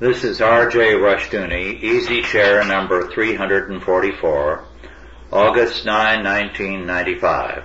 [0.00, 0.92] This is R.J.
[0.92, 4.64] Rushdoony, easy chair number 344,
[5.32, 7.64] August 9, 1995.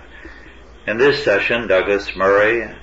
[0.87, 2.75] In this session, Douglas Murray,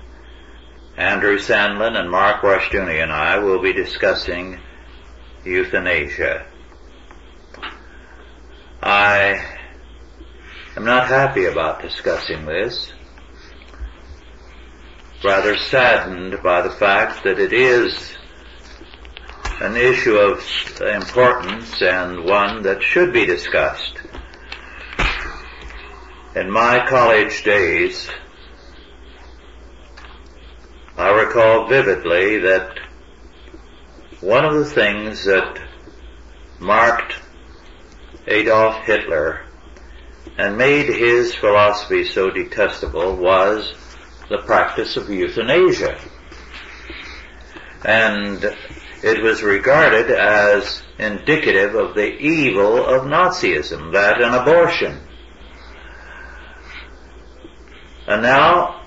[0.97, 4.61] Andrew Sandlin, and Mark Rushdoony and I will be discussing
[5.45, 6.47] euthanasia.
[8.81, 9.45] I
[10.77, 12.93] am not happy about discussing this,
[15.25, 18.17] rather saddened by the fact that it is
[19.61, 20.43] an issue of
[20.81, 24.01] importance and one that should be discussed.
[26.35, 28.09] In my college days,
[30.97, 32.79] I recall vividly that
[34.21, 35.61] one of the things that
[36.59, 37.15] marked
[38.27, 39.45] Adolf Hitler
[40.39, 43.75] and made his philosophy so detestable was
[44.31, 45.99] the practice of euthanasia.
[47.85, 48.57] And
[49.03, 55.01] it was regarded as indicative of the evil of Nazism, that an abortion.
[58.07, 58.83] And now,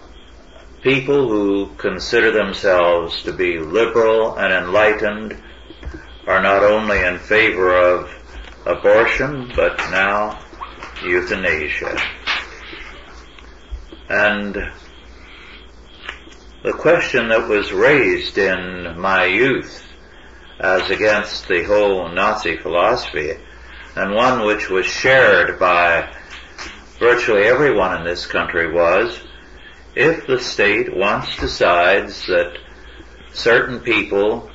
[0.81, 5.41] people who consider themselves to be liberal and enlightened
[6.27, 8.09] are not only in favor of
[8.65, 10.39] abortion, but now
[11.03, 11.97] euthanasia.
[14.09, 14.55] And
[16.63, 19.83] the question that was raised in my youth
[20.59, 23.37] as against the whole Nazi philosophy,
[23.95, 26.13] and one which was shared by
[26.99, 29.19] virtually everyone in this country was,
[29.95, 32.57] if the state once decides that
[33.33, 34.49] certain people,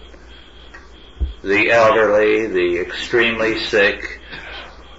[1.43, 4.21] the elderly, the extremely sick,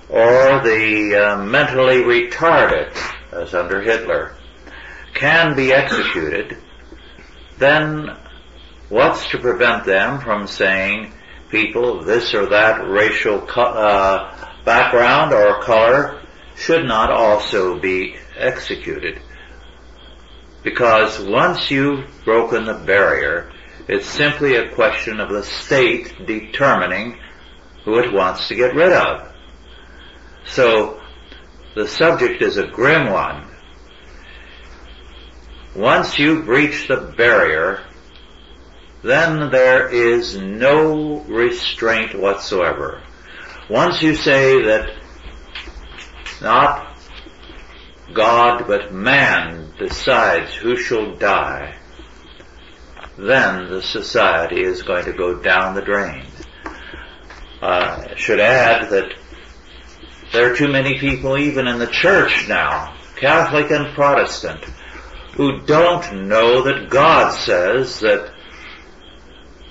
[0.10, 2.96] or the uh, mentally retarded,
[3.32, 4.36] as under Hitler,
[5.14, 6.58] can be executed,
[7.58, 8.18] then
[8.90, 11.14] what's to prevent them from saying
[11.50, 16.22] people of this or that racial uh, background or color
[16.56, 19.22] should not also be executed?
[20.64, 23.52] Because once you've broken the barrier,
[23.88, 27.18] it's simply a question of the state determining
[27.86, 29.34] who it wants to get rid of.
[30.46, 31.02] So
[31.76, 33.48] the subject is a grim one.
[35.76, 37.86] Once you breach the barrier,
[39.02, 43.02] then there is no restraint whatsoever.
[43.70, 44.96] Once you say that
[46.42, 46.98] not
[48.14, 51.76] God but man decides who shall die,
[53.18, 56.26] then the society is going to go down the drain.
[57.62, 59.14] Uh, I should add that
[60.32, 64.64] there are too many people even in the church now, Catholic and Protestant,
[65.34, 68.34] who don't know that God says that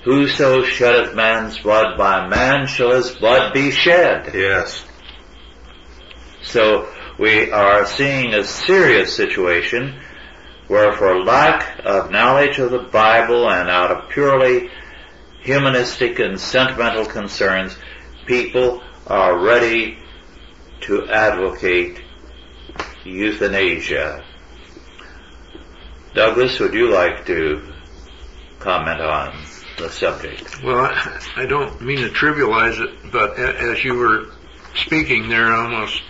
[0.03, 4.33] whoso sheddeth man's blood by man shall his blood be shed.
[4.33, 4.85] Yes.
[6.41, 9.99] So we are seeing a serious situation
[10.67, 14.69] where for lack of knowledge of the Bible and out of purely
[15.41, 17.75] humanistic and sentimental concerns,
[18.25, 19.97] people are ready
[20.81, 22.01] to advocate
[23.03, 24.23] euthanasia.
[26.13, 27.73] Douglas, would you like to
[28.59, 29.33] comment on
[29.79, 30.63] the subject?
[30.63, 34.27] Well, I, I don't mean to trivialize it, but a, as you were
[34.75, 36.01] speaking there, almost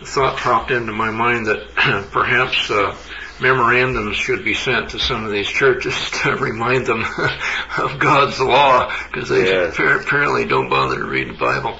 [0.00, 1.74] the thought popped into my mind that
[2.12, 2.96] perhaps uh,
[3.40, 7.04] memorandums should be sent to some of these churches to remind them
[7.78, 9.74] of God's law, because they yes.
[9.74, 11.78] apparently don't bother to read the Bible.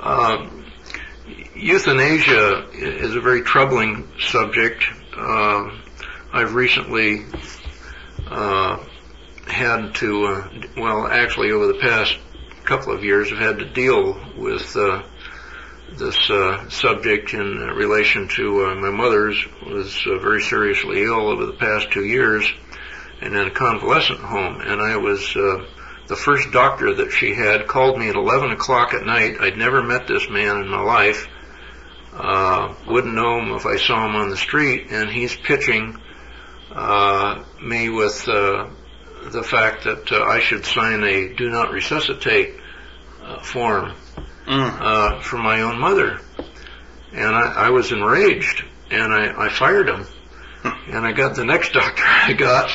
[0.00, 0.66] Um,
[1.54, 4.84] euthanasia is a very troubling subject.
[5.16, 5.70] Uh,
[6.32, 7.24] I've recently
[8.26, 8.84] uh,
[9.46, 12.18] had to, uh, well, actually over the past
[12.64, 15.02] couple of years, I've had to deal with uh,
[15.92, 21.46] this uh, subject in relation to uh, my mother's was uh, very seriously ill over
[21.46, 22.50] the past two years
[23.20, 25.64] and in a convalescent home, and I was uh,
[26.08, 29.36] the first doctor that she had called me at 11 o'clock at night.
[29.40, 31.26] I'd never met this man in my life.
[32.12, 36.00] Uh, wouldn't know him if I saw him on the street, and he's pitching
[36.70, 38.68] uh, me with uh,
[39.32, 42.54] the fact that uh, I should sign a do not resuscitate
[43.22, 43.94] uh, form
[44.46, 44.80] mm.
[44.80, 46.20] uh, for my own mother.
[47.12, 50.06] And I, I was enraged and I, I fired him.
[50.64, 52.70] and I got the next doctor I got.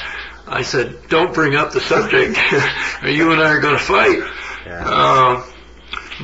[0.47, 2.37] I said, don't bring up the subject.
[3.03, 4.19] you and I are going to fight.
[4.65, 4.83] Yeah.
[4.85, 5.45] Uh,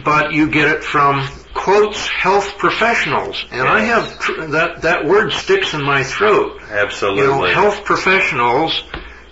[0.03, 3.67] but you get it from quotes health professionals, and yes.
[3.67, 6.61] I have tr- that that word sticks in my throat.
[6.69, 7.23] Absolutely.
[7.23, 8.83] You know, health professionals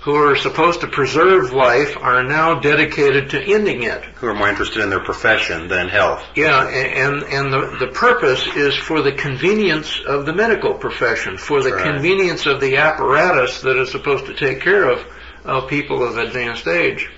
[0.03, 4.03] who are supposed to preserve life are now dedicated to ending it.
[4.15, 6.21] Who are more interested in their profession than health.
[6.35, 11.61] Yeah, and, and the, the purpose is for the convenience of the medical profession, for
[11.63, 11.85] the Right.
[11.85, 15.05] convenience of the apparatus that is supposed to take care of
[15.45, 17.09] uh, people of advanced age.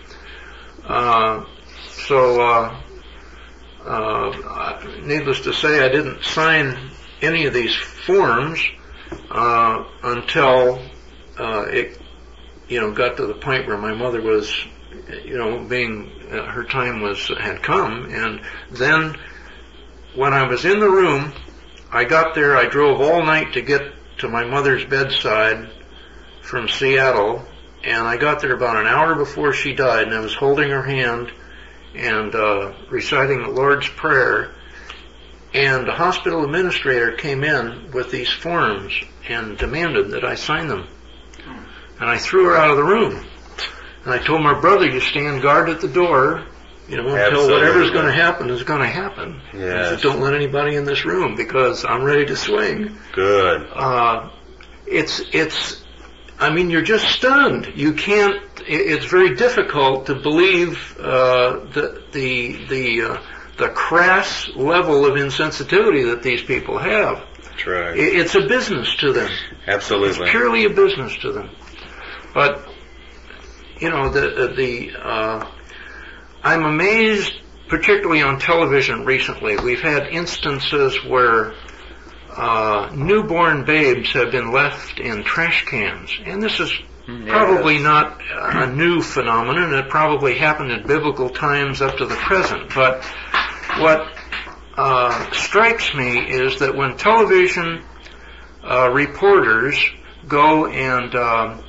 [0.87, 1.43] Uh,
[1.89, 2.81] so, uh,
[3.83, 6.91] uh, needless to say, I didn't sign
[7.21, 8.61] any of these forms
[9.31, 10.81] uh, until
[11.39, 11.99] uh, it,
[12.67, 14.53] you know, got to the point where my mother was,
[15.23, 18.41] you know, being uh, her time was had come, and
[18.71, 19.15] then
[20.15, 21.33] when I was in the room,
[21.91, 22.57] I got there.
[22.57, 23.81] I drove all night to get
[24.19, 25.69] to my mother's bedside
[26.41, 27.43] from Seattle,
[27.83, 30.83] and I got there about an hour before she died, and I was holding her
[30.83, 31.31] hand
[31.93, 34.51] and uh, reciting the Lord's Prayer.
[35.53, 38.93] And the hospital administrator came in with these forms
[39.29, 40.87] and demanded that I sign them.
[41.99, 43.25] And I threw her out of the room.
[44.03, 46.45] And I told my brother, you stand guard at the door,
[46.87, 47.53] you know, until Absolutely.
[47.53, 49.41] whatever's going to happen is going to happen.
[49.53, 49.89] Yes.
[49.89, 52.97] said, don't let anybody in this room because I'm ready to swing.
[53.13, 53.67] Good.
[53.73, 54.29] Uh,
[54.85, 55.83] it's, it's,
[56.37, 57.71] I mean, you're just stunned.
[57.75, 63.21] You can't, it's very difficult to believe, uh, the, the, the, uh,
[63.57, 67.23] the crass level of insensitivity that these people have.
[67.41, 67.97] That's right.
[67.97, 69.31] It's a business to them.
[69.65, 70.29] Absolutely.
[70.29, 71.49] Purely a business to them.
[72.35, 72.67] But,
[73.79, 75.49] you know, the, the, uh,
[76.43, 77.33] I'm amazed,
[77.69, 81.53] particularly on television recently, we've had instances where,
[82.29, 86.11] uh, newborn babes have been left in trash cans.
[86.25, 86.73] And this is
[87.29, 89.73] probably not a new phenomenon.
[89.73, 92.75] It probably happened in biblical times up to the present.
[92.75, 93.05] But
[93.79, 94.13] what
[94.75, 97.85] uh, strikes me is that when television
[98.61, 99.79] uh, reporters
[100.27, 101.63] go and um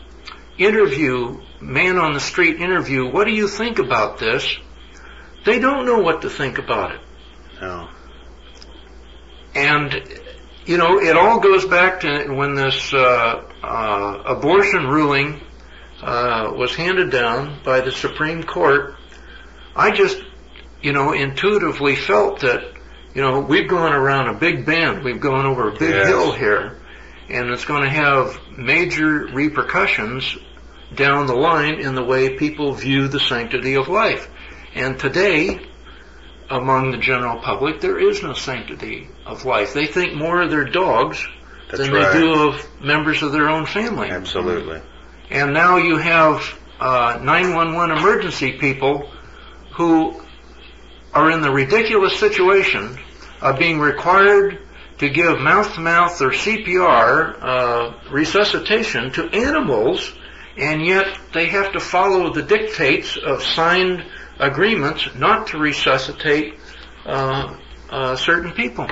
[0.59, 4.57] interview man on the street interview, what do you think about this?
[5.45, 7.01] They don't know what to think about it.
[7.61, 7.89] No.
[9.55, 9.95] And,
[10.67, 15.41] you know, it all goes back to when this uh, uh, abortion ruling
[16.03, 18.97] uh, was handed down by the Supreme Court.
[19.75, 20.23] I just,
[20.83, 22.63] you know, intuitively felt that,
[23.15, 25.05] you know, we've gone around a big bend.
[25.05, 26.09] We've gone over a big Yes.
[26.09, 26.77] hill here.
[27.29, 30.37] And it's going to have major repercussions
[30.95, 34.29] down the line in the way people view the sanctity of life.
[34.75, 35.61] And today,
[36.49, 39.75] among the general public, there is no sanctity of life.
[39.75, 41.27] They think more of their dogs
[41.69, 42.13] That's than right.
[42.13, 44.11] they do of members of their own family.
[44.11, 44.81] Absolutely.
[45.31, 49.11] And now you have uh, 911 emergency people
[49.73, 50.23] who
[51.13, 52.99] are in the ridiculous situation
[53.41, 54.66] of being required
[54.99, 60.13] to give mouth-to-mouth or CPR uh, resuscitation to animals,
[60.57, 64.05] and yet they have to follow the dictates of signed
[64.39, 66.59] agreements not to resuscitate
[67.05, 67.57] uh,
[67.91, 68.89] uh, certain people.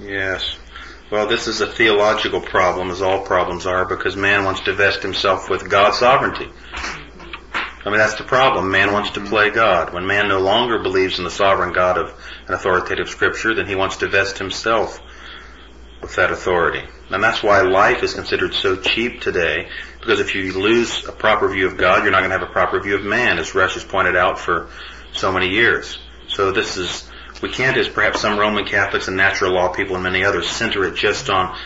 [0.00, 0.58] Yes.
[1.10, 5.02] Well, this is a theological problem, as all problems are, because man wants to vest
[5.02, 6.48] himself with God's sovereignty.
[7.86, 8.72] I mean, that's the problem.
[8.72, 9.94] Man wants to play God.
[9.94, 12.12] When man no longer believes in the sovereign God of
[12.48, 14.98] an authoritative scripture, then he wants to vest himself
[16.02, 16.82] with that authority.
[17.10, 19.68] And that's why life is considered so cheap today,
[20.00, 22.52] because if you lose a proper view of God, you're not going to have a
[22.52, 24.68] proper view of man, as Rush has pointed out for
[25.12, 26.00] so many years.
[26.26, 27.08] So this is,
[27.40, 30.84] we can't, as perhaps some Roman Catholics and natural law people and many others, center
[30.84, 31.56] it just on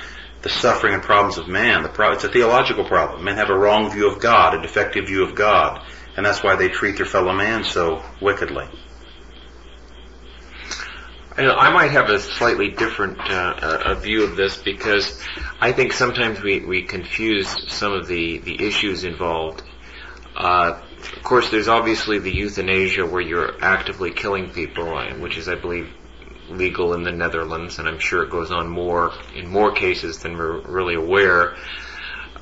[0.42, 1.82] the suffering and problems of man.
[1.82, 3.24] The pro- it's a theological problem.
[3.24, 5.82] Men have a wrong view of God, a defective view of God,
[6.20, 8.66] and that's why they treat their fellow man so wickedly.
[11.34, 15.18] I know, I might have a slightly different uh, uh, a view of this because
[15.62, 19.62] I think sometimes we, we confuse some of the, the issues involved.
[20.36, 20.82] Uh,
[21.16, 25.54] of course, there's obviously the euthanasia where you're actively killing people, uh, which is, I
[25.54, 25.88] believe,
[26.50, 30.36] legal in the Netherlands, and I'm sure it goes on more in more cases than
[30.36, 31.56] we're really aware.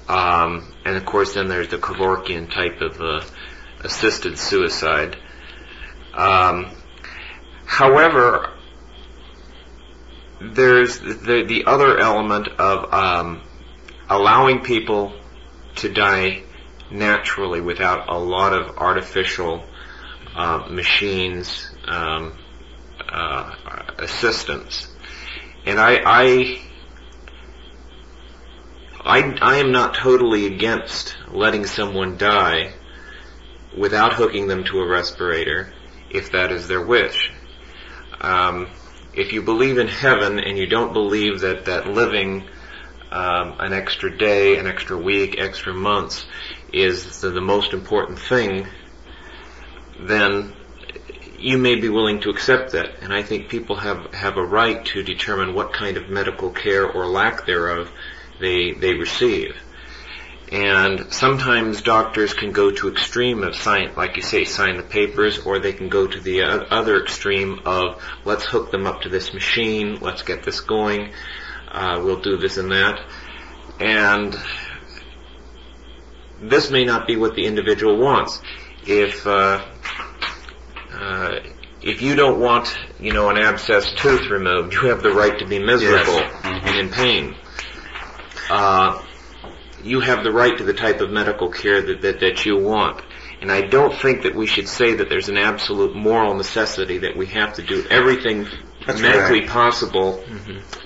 [0.08, 3.20] Um, and of course, then there's the Kevorkian type of uh,
[3.80, 5.16] assisted suicide.
[6.14, 6.73] Um,
[7.66, 8.52] however,
[10.40, 13.42] there's the the other element of um,
[14.08, 15.12] allowing people
[15.76, 16.42] to die
[16.90, 19.64] naturally without a lot of artificial
[20.35, 22.37] uh, machines um,
[23.08, 23.54] uh,
[23.99, 24.88] assistance,
[25.66, 26.61] and I, I
[29.04, 32.75] I I am not totally against letting someone die
[33.78, 35.73] without hooking them to a respirator
[36.11, 37.30] if that is their wish.
[38.20, 38.68] Um,
[39.14, 42.49] if you believe in heaven and you don't believe that that living
[43.11, 46.26] um, an extra day, an extra week, extra months
[46.73, 48.66] is the, the most important thing,
[50.00, 50.52] then
[51.38, 53.00] you may be willing to accept that.
[53.00, 56.90] And I think people have, have a right to determine what kind of medical care
[56.90, 57.90] or lack thereof
[58.40, 59.56] they, they receive.
[60.50, 65.38] And sometimes doctors can go to extreme of sign, like you say, sign the papers,
[65.40, 69.35] or they can go to the other extreme of let's hook them up to this
[69.35, 71.12] machine, let's get this going,
[71.71, 72.99] uh, we'll do this and that.
[73.78, 74.35] And
[76.40, 78.40] this may not be what the individual wants.
[78.87, 79.62] If uh,
[80.95, 81.40] uh,
[81.83, 85.47] if you don't want, you know, an abscessed tooth removed, you have the right to
[85.47, 86.43] be miserable Yes.
[86.43, 86.62] Mhm.
[86.64, 87.37] and in pain.
[88.50, 89.02] Uh,
[89.85, 93.02] you have the right to the type of medical care that, that, that you want.
[93.40, 97.16] And I don't think that we should say that there's an absolute moral necessity that
[97.16, 98.49] we have to do everything
[98.85, 99.49] That's medically right.
[99.49, 100.25] possible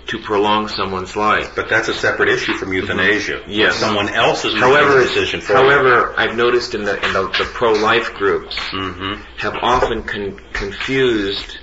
[0.08, 1.52] to prolong someone's life.
[1.56, 3.44] But that's a separate issue from euthanasia.
[3.49, 3.76] Yes.
[3.76, 7.49] Someone else is making However, decision for however, I've noticed in the in the, the
[7.54, 11.58] pro-life groups hmm have often con- confused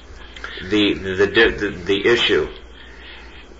[0.69, 2.49] the the, the the the issue,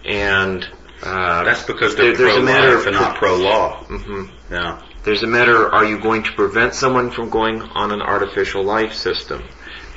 [0.04, 0.68] and
[1.04, 3.84] uh, That's because they're there's a matter pro-life of- and not pro-law.
[3.86, 4.32] mhm.
[4.52, 4.82] Yeah.
[5.04, 8.94] There's a matter: Are you going to prevent someone from going on an artificial life
[8.94, 9.44] system?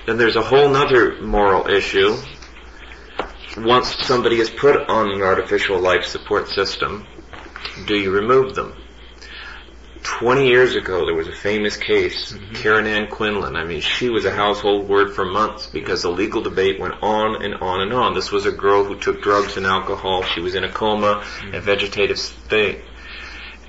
[0.06, 2.16] Then there's a whole other moral issue.
[3.59, 7.06] Once somebody is put on an artificial life support system,
[7.87, 8.75] do you remove them?
[10.02, 12.54] 20 years ago, there was a famous case, mm-hmm.
[12.54, 13.56] Karen Ann Quinlan.
[13.56, 17.42] I mean, she was a household word for months because the legal debate went on
[17.42, 18.14] and on and on.
[18.14, 20.23] This was a girl who took drugs and alcohol.
[20.23, 21.61] She was in a coma, a mm-hmm.
[21.61, 22.82] vegetative state.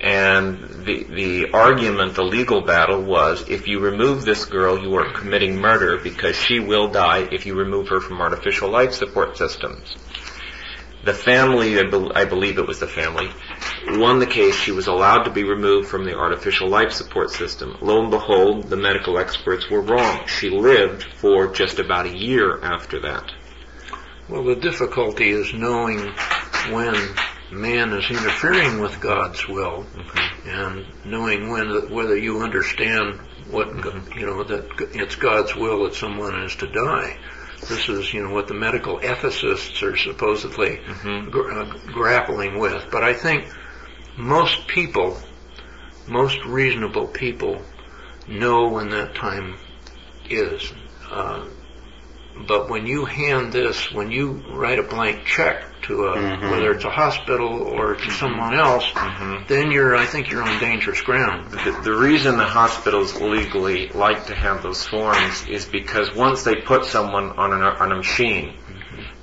[0.00, 5.12] And the, the argument, the legal battle was, if you remove this girl, you are
[5.12, 9.96] committing murder because she will die if you remove her from artificial life support systems.
[11.04, 13.30] The family, I, bel I believe it was the family,
[13.86, 14.56] won the case.
[14.56, 17.76] She was allowed to be removed from the artificial life support system.
[17.80, 20.26] Lo and behold, the medical experts were wrong.
[20.26, 23.32] She lived for just about a year after that.
[24.28, 26.14] Well, the difficulty is knowing
[26.70, 26.94] when
[27.52, 29.86] man is interfering with God's will,
[30.46, 33.68] and knowing when whether you understand what
[34.16, 37.18] you know that it's God's will that someone is to die.
[37.68, 40.80] This is you know what the medical ethicists are supposedly
[41.30, 42.86] gr- uh, grappling with.
[42.90, 43.46] But I think
[44.16, 45.18] most people,
[46.06, 47.62] most reasonable people,
[48.28, 49.56] know when that time
[50.28, 50.72] is.
[51.10, 51.46] Uh,
[52.46, 56.50] but when you hand this, when you write a blank check to a, Mhm.
[56.50, 58.90] whether it's a hospital or to someone else,
[59.48, 61.50] then you're, I think you're on dangerous ground.
[61.52, 66.56] The, the reason the hospitals legally like to have those forms is because once they
[66.56, 68.54] put someone on, an, on a machine,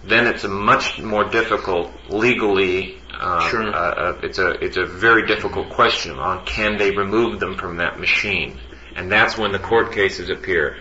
[0.03, 2.97] then it's a much more difficult legally.
[3.19, 3.63] Uh, Sure.
[3.63, 7.77] uh, uh, it's a it's a very difficult question on can they remove them from
[7.77, 8.59] that machine,
[8.95, 10.77] and that's when the court cases appear.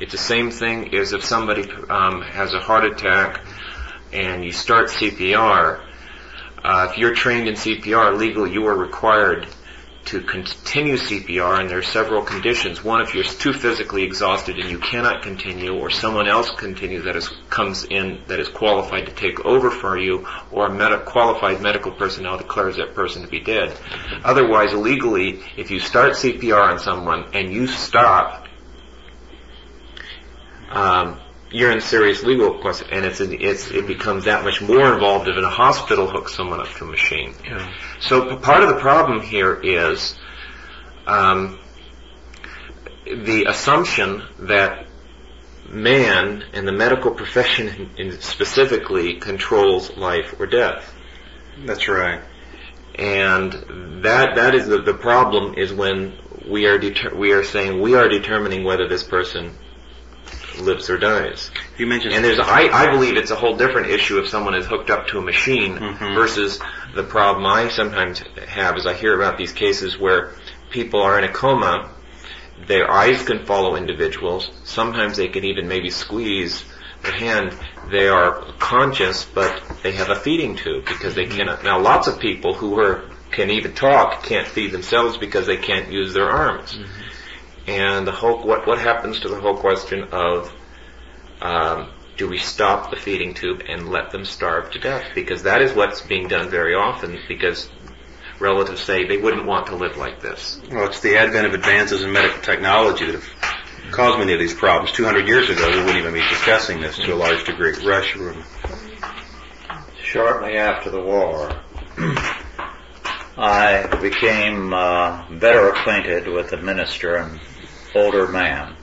[0.00, 3.44] It's the same thing as if somebody um, has a heart attack
[4.14, 5.84] and you start CPR.
[6.64, 9.46] Uh, if you're trained in CPR legally, you are required
[10.06, 12.82] to continue CPR, and there are several conditions.
[12.82, 17.16] One, if you're too physically exhausted and you cannot continue, or someone else continues that
[17.16, 21.60] is comes in that is qualified to take over for you, or a med- qualified
[21.60, 23.76] medical personnel declares that person to be dead.
[24.24, 28.46] Otherwise, legally, if you start CPR on someone and you stop,
[30.70, 35.28] um, you're in serious legal question, and it's, it's it becomes that much more involved
[35.28, 37.34] if in a hospital hooks someone up to a machine.
[37.44, 37.72] Yeah.
[38.00, 40.16] So p- part of the problem here is
[41.06, 41.58] um,
[43.04, 44.86] the assumption that
[45.68, 50.94] man and the medical profession specifically controls life or death.
[51.64, 52.22] That's right.
[52.94, 53.52] And
[54.04, 56.16] that that is the, the problem is when
[56.48, 59.56] we are deter- we are saying we are determining whether this person
[60.58, 61.50] lives or dies.
[61.78, 64.66] You mentioned And there's, I, I believe it's a whole different issue if someone is
[64.66, 66.14] hooked up to a machine Mhm.
[66.14, 66.60] versus
[66.94, 70.32] the problem I sometimes have is I hear about these cases where
[70.70, 71.88] people are in a coma,
[72.66, 76.64] their eyes can follow individuals, sometimes they can even maybe squeeze
[77.02, 77.54] the hand,
[77.90, 82.18] they are conscious but they have a feeding tube because they cannot, now lots of
[82.20, 86.78] people who are, can even talk can't feed themselves because they can't use their arms
[87.66, 90.52] and the whole what what happens to the whole question of
[91.40, 95.06] um, do we stop the feeding tube and let them starve to death?
[95.14, 97.18] Because that is what's being done very often.
[97.26, 97.70] Because
[98.38, 100.60] relatives say they wouldn't want to live like this.
[100.70, 104.52] Well, it's the advent of advances in medical technology that have caused many of these
[104.52, 104.92] problems.
[104.92, 107.72] 200 years ago, we wouldn't even be discussing this to a large degree.
[107.86, 108.44] Rush room.
[110.02, 111.58] Shortly after the war,
[113.38, 117.40] I became uh, better acquainted with a minister, an
[117.94, 118.76] older man,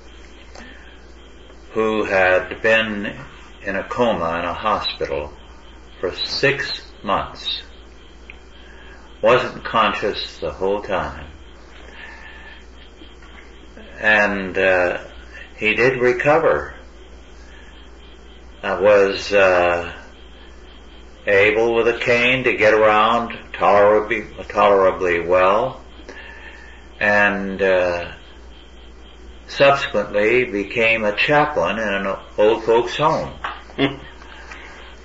[1.71, 3.17] who had been
[3.63, 5.33] in a coma in a hospital
[5.99, 7.61] for six months.
[9.21, 11.27] Wasn't conscious the whole time.
[13.99, 15.03] And uh,
[15.57, 16.75] he did recover.
[18.61, 19.93] I was uh,
[21.25, 25.81] able with a cane to get around tolerably, tolerably well,
[26.99, 28.13] and uh,
[29.47, 33.33] subsequently became a chaplain in an old folks home.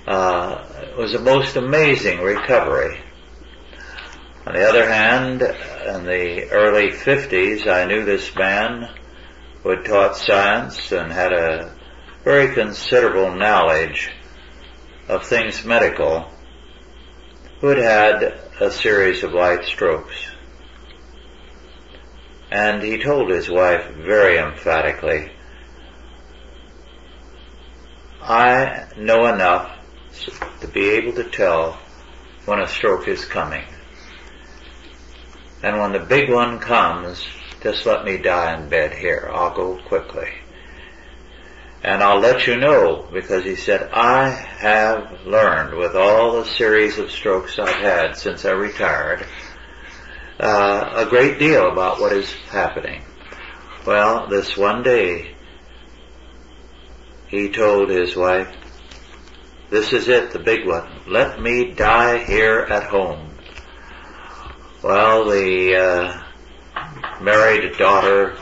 [0.07, 3.01] uh, it was a most amazing recovery.
[4.45, 8.89] On the other hand, in the early 50s, I knew this man
[9.61, 11.73] who had taught science and had a
[12.25, 14.11] very considerable knowledge
[15.07, 16.29] of things medical,
[17.61, 20.32] who had had a series of light strokes.
[22.53, 25.31] And he told his wife very emphatically,
[28.21, 29.71] I know enough
[30.61, 31.79] to be able to tell
[32.45, 33.65] when a stroke is coming.
[35.63, 37.25] And when the big one comes,
[37.63, 39.31] just let me die in bed here.
[39.33, 40.29] I'll go quickly.
[41.81, 46.99] And I'll let you know because he said, I have learned with all the series
[46.99, 49.25] of strokes I've had since I retired,
[50.43, 53.01] uh, a great deal about what is happening.
[53.85, 55.35] Well, this one day,
[57.27, 58.53] he told his wife,
[59.69, 60.87] this is it, the big one.
[61.07, 63.29] Let me die here at home.
[64.83, 68.37] Well, the uh, married daughter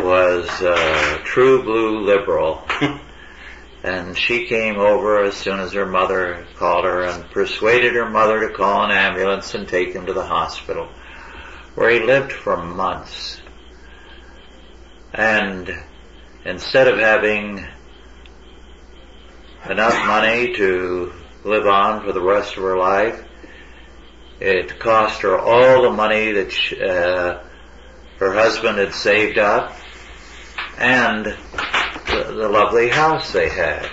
[0.00, 2.66] was a true blue liberal.
[3.82, 8.48] and she came over as soon as her mother called her and persuaded her mother
[8.48, 10.88] to call an ambulance and take him to the hospital,
[11.74, 13.40] where he lived for months.
[15.14, 15.70] And
[16.44, 17.66] instead of having
[19.68, 21.12] enough money to
[21.44, 23.24] live on for the rest of her life,
[24.40, 27.42] it cost her all the money that she, uh,
[28.18, 29.76] her husband had saved up
[30.78, 31.36] and
[32.18, 33.88] the, the lovely house they had.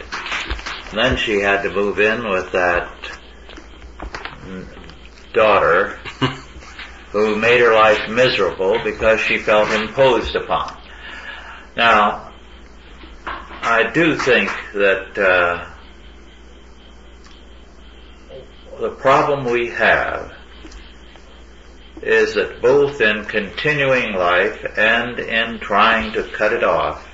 [0.90, 2.92] And then she had to move in with that
[5.34, 6.00] daughter
[7.12, 10.78] who made her life miserable because she felt imposed upon.
[11.76, 12.34] Now,
[13.26, 15.68] I do think that uh,
[18.80, 20.34] the problem we have
[22.02, 27.05] is that both in continuing life and in trying to cut it off,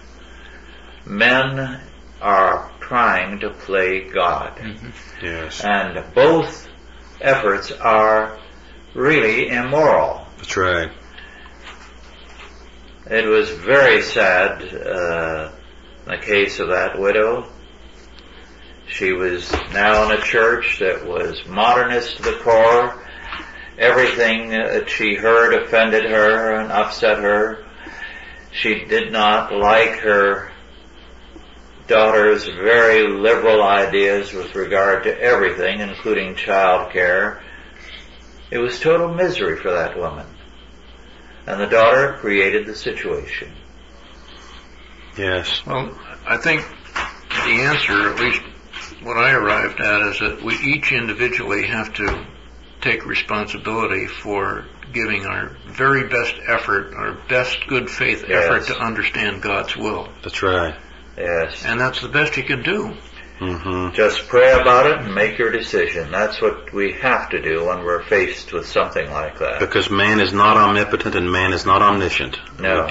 [1.05, 1.81] men
[2.21, 4.57] are trying to play God.
[4.57, 5.25] Mm-hmm.
[5.25, 5.63] Yes.
[5.63, 6.67] And both
[7.19, 8.39] efforts are
[8.93, 10.27] really immoral.
[10.37, 10.91] That's right.
[13.09, 15.51] It was very sad, uh,
[16.05, 17.49] in the case of that widow.
[18.87, 23.01] She was now in a church that was modernist to the core,
[23.81, 27.65] Everything that she heard offended her and upset her.
[28.51, 30.50] She did not like her
[31.91, 37.43] daughter's very liberal ideas with regard to everything, including child care.
[38.49, 40.25] It was total misery for that woman.
[41.45, 43.51] And the daughter created the situation.
[45.17, 45.65] Yes.
[45.65, 45.91] Well,
[46.25, 46.61] I think
[47.29, 48.41] the answer, at least
[49.03, 52.25] what I arrived at, is that we each individually have to
[52.79, 58.45] take responsibility for giving our very best effort, our best good faith Yes.
[58.45, 60.07] effort to understand God's will.
[60.23, 60.75] That's right.
[61.17, 61.63] Yes.
[61.65, 62.97] And that's the best you can do.
[63.39, 63.95] Mm-hmm.
[63.95, 66.11] Just pray about it and make your decision.
[66.11, 69.59] That's what we have to do when we're faced with something like that.
[69.59, 72.37] Because man is not omnipotent and man is not omniscient.
[72.59, 72.87] No.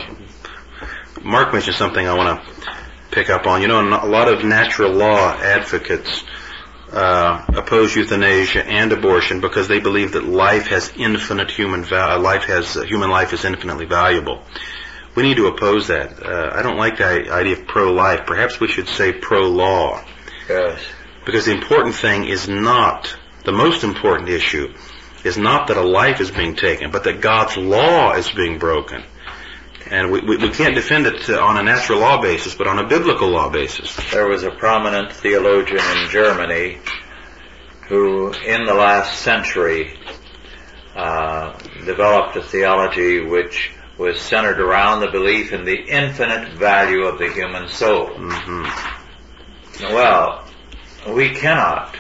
[1.23, 2.53] Mark mentioned something I want to
[3.13, 3.63] pick up on.
[3.63, 6.25] You know, a lot of natural law advocates
[6.93, 12.19] uh, oppose euthanasia and abortion because they believe that life has infinite human val- uh,
[12.19, 14.43] life has uh, human life is infinitely valuable.
[15.15, 16.23] We need to oppose that.
[16.23, 18.27] Uh, I don't like the idea of pro-life.
[18.27, 20.05] Perhaps we should say pro-law
[20.49, 20.81] Yes.
[21.25, 24.73] because the important thing is not the most important issue
[25.25, 29.03] is not that a life is being taken, but that God's law is being broken.
[29.91, 32.79] And we, we, we can't defend it uh, on a natural law basis, but on
[32.79, 33.95] a biblical law basis.
[34.13, 36.79] There was a prominent theologian in Germany
[37.89, 39.99] who, in the last century,
[40.95, 47.19] uh, developed a theology which was centered around the belief in the infinite value of
[47.19, 48.07] the human soul.
[48.17, 48.65] hmm
[49.93, 50.49] Well,
[51.07, 51.95] we cannot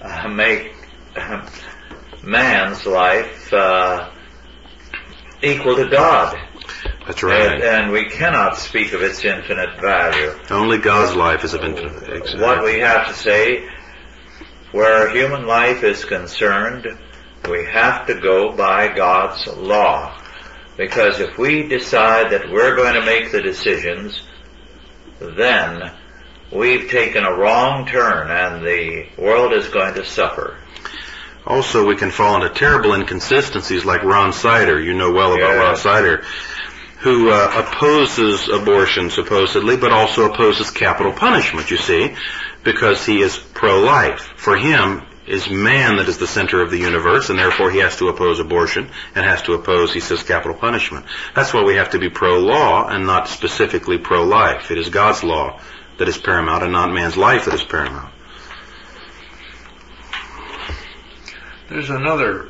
[0.00, 0.72] uh, make
[2.22, 4.10] man's life uh,
[5.42, 6.38] equal to God.
[7.04, 7.54] That's right.
[7.54, 10.32] And, and we cannot speak of its infinite value.
[10.50, 12.16] Only God's life is of infinite.
[12.16, 12.40] Exactly.
[12.40, 13.68] What we have to say,
[14.70, 16.86] where human life is concerned,
[17.50, 20.16] we have to go by God's law.
[20.80, 24.22] Because if we decide that we're going to make the decisions,
[25.20, 25.92] then
[26.50, 30.56] we've taken a wrong turn and the world is going to suffer.
[31.46, 34.80] Also, we can fall into terrible inconsistencies like Ron Sider.
[34.80, 35.62] You know well about Yeah.
[35.64, 36.24] Ron Sider,
[37.00, 41.70] who uh, opposes abortion supposedly, but also opposes capital punishment.
[41.70, 42.16] You see,
[42.64, 44.32] because he is pro-life.
[44.36, 47.96] For him, is man that is the center of the universe, and therefore he has
[47.96, 51.06] to oppose abortion and has to oppose, he says, capital punishment.
[51.34, 54.70] That's why we have to be pro-law and not specifically pro-life.
[54.70, 55.60] It is God's law
[55.98, 58.12] that is paramount and not man's life that is paramount.
[61.68, 62.48] There's another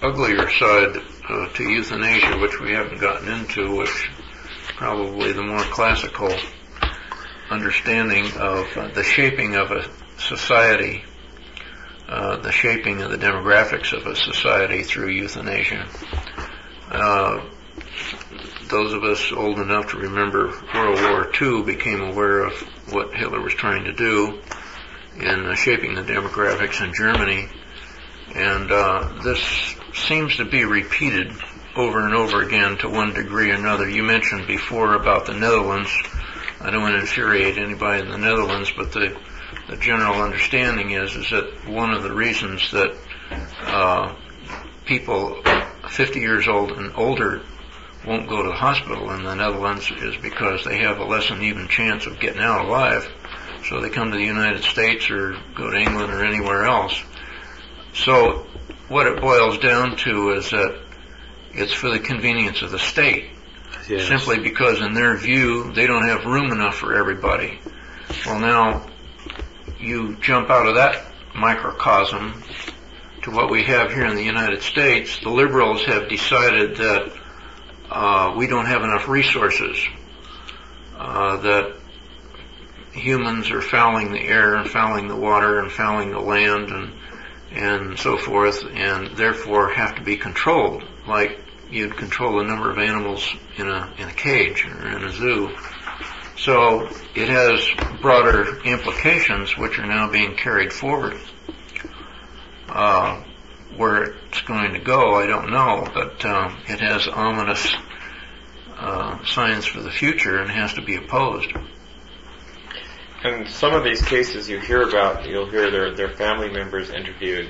[0.00, 0.96] uglier side
[1.28, 4.08] uh, to euthanasia, which we haven't gotten into, which
[4.76, 6.32] probably the more classical
[7.50, 9.84] understanding of uh, the shaping of a
[10.18, 11.04] society,
[12.08, 15.86] uh, the shaping of the demographics of a society through euthanasia.
[16.90, 17.44] Uh,
[18.68, 22.52] those of us old enough to remember World War II became aware of
[22.90, 24.40] what Hitler was trying to do
[25.16, 27.48] in uh, shaping the demographics in Germany.
[28.34, 31.32] And uh, this seems to be repeated
[31.76, 33.88] over and over again to one degree or another.
[33.88, 35.90] You mentioned before about the Netherlands.
[36.60, 39.16] I don't want to infuriate anybody in the Netherlands, but the
[39.68, 42.96] the general understanding is is that one of the reasons that
[43.62, 44.14] uh,
[44.86, 45.42] people
[45.88, 47.42] 50 years old and older
[48.06, 51.42] won't go to the hospital in the Netherlands is because they have a less than
[51.42, 53.06] even chance of getting out alive.
[53.68, 57.02] So they come to the United States or go to England or anywhere else.
[57.92, 58.46] So
[58.88, 60.80] what it boils down to is that
[61.52, 63.30] it's for the convenience of the state.
[63.88, 64.06] Yes.
[64.06, 67.58] Simply because in their view, they don't have room enough for everybody.
[68.24, 68.86] Well now,
[69.80, 72.42] you jump out of that microcosm
[73.22, 75.18] to what we have here in the United States.
[75.20, 77.12] The liberals have decided that
[77.90, 79.78] uh, we don't have enough resources,
[80.96, 81.76] uh, that
[82.92, 86.92] humans are fouling the air and fouling the water and fouling the land and
[87.50, 92.78] and so forth, and therefore have to be controlled, like you'd control the number of
[92.78, 95.56] animals in a in a cage or in a zoo.
[96.38, 97.68] So it has
[98.00, 101.18] broader implications, which are now being carried forward.
[102.68, 103.24] Uh,
[103.76, 107.74] where it's going to go, I don't know, but um, it has ominous
[108.76, 111.52] uh, signs for the future and has to be opposed.
[113.24, 117.48] And some of these cases you hear about, you'll hear their, their family members interviewed.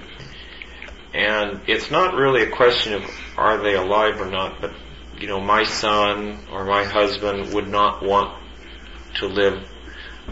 [1.12, 3.04] And it's not really a question of
[3.36, 4.72] are they alive or not, but,
[5.18, 8.47] you know, my son or my husband would not want
[9.16, 9.68] to live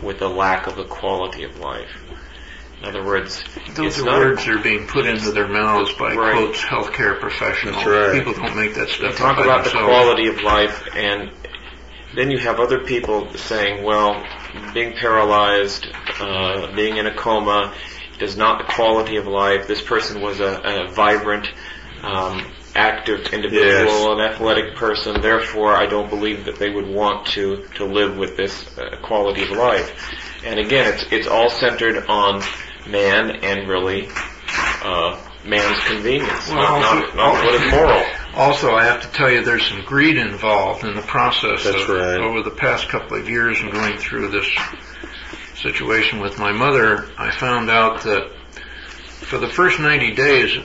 [0.02, 1.90] with a lack of the quality of life.
[2.80, 3.42] In other words,
[3.74, 6.32] Those it's are not words that are being put into their mouths by Right.
[6.34, 7.84] quotes healthcare professionals.
[7.86, 8.12] Right.
[8.12, 11.30] People don't make that stuff talk about the quality of life and
[12.14, 14.24] then you have other people saying, well,
[14.72, 15.86] being paralyzed,
[16.18, 17.74] uh, being in a coma
[18.20, 19.66] is not the quality of life.
[19.66, 21.46] This person was a, a vibrant,
[22.02, 25.20] um, active individual, an athletic person.
[25.20, 29.42] Therefore, I don't believe that they would want to to live with this uh, quality
[29.42, 30.12] of life.
[30.44, 32.42] And again, it's it's all centered on
[32.86, 34.08] man and really
[34.82, 38.04] uh, man's convenience, Well, not, also- not, not what is moral.
[38.34, 41.64] Also, I have to tell you, there's some greed involved in the process.
[41.64, 42.20] That's of, right.
[42.20, 44.46] Over the past couple of years and going through this
[45.54, 48.30] situation with my mother, I found out that
[49.06, 50.58] for the first 90 days,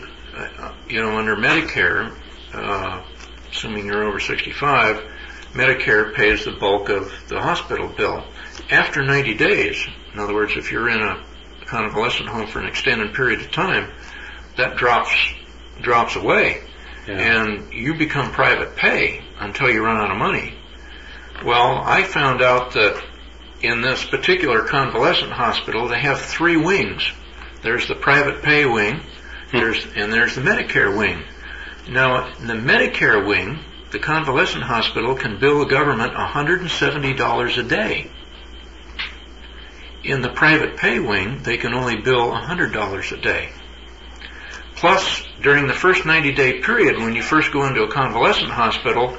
[0.88, 2.16] you know, under Medicare,
[2.54, 3.04] uh,
[3.52, 4.98] assuming you're over 65,
[5.54, 8.24] Medicare pays the bulk of the hospital bill.
[8.70, 11.24] After 90 days, in other words, if you're in a
[11.66, 13.92] convalescent home for an extended period of time,
[14.58, 15.12] that drops
[15.82, 16.62] drops away
[17.08, 17.16] Yeah.
[17.18, 20.54] and you become private pay until you run out of money.
[21.44, 23.02] Well, I found out that
[23.62, 27.10] in this particular convalescent hospital, they have three wings.
[27.64, 29.02] There's the private pay wing,
[29.52, 31.24] there's, and there's the Medicare wing.
[31.90, 33.60] Now, in the Medicare wing,
[33.92, 38.10] the convalescent hospital can bill the government $170 a day.
[40.04, 43.50] In the private pay wing, they can only bill $100 a day.
[44.76, 49.18] Plus, during the first 90 day period, when you first go into a convalescent hospital,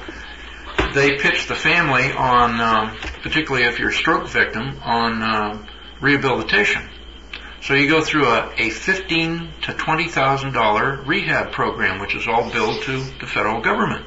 [0.93, 5.65] they pitch the family on, um, particularly if you're a stroke victim, on uh,
[6.01, 6.89] rehabilitation.
[7.63, 12.27] So you go through a, a fifteen to twenty thousand dollar rehab program, which is
[12.27, 14.05] all billed to the federal government.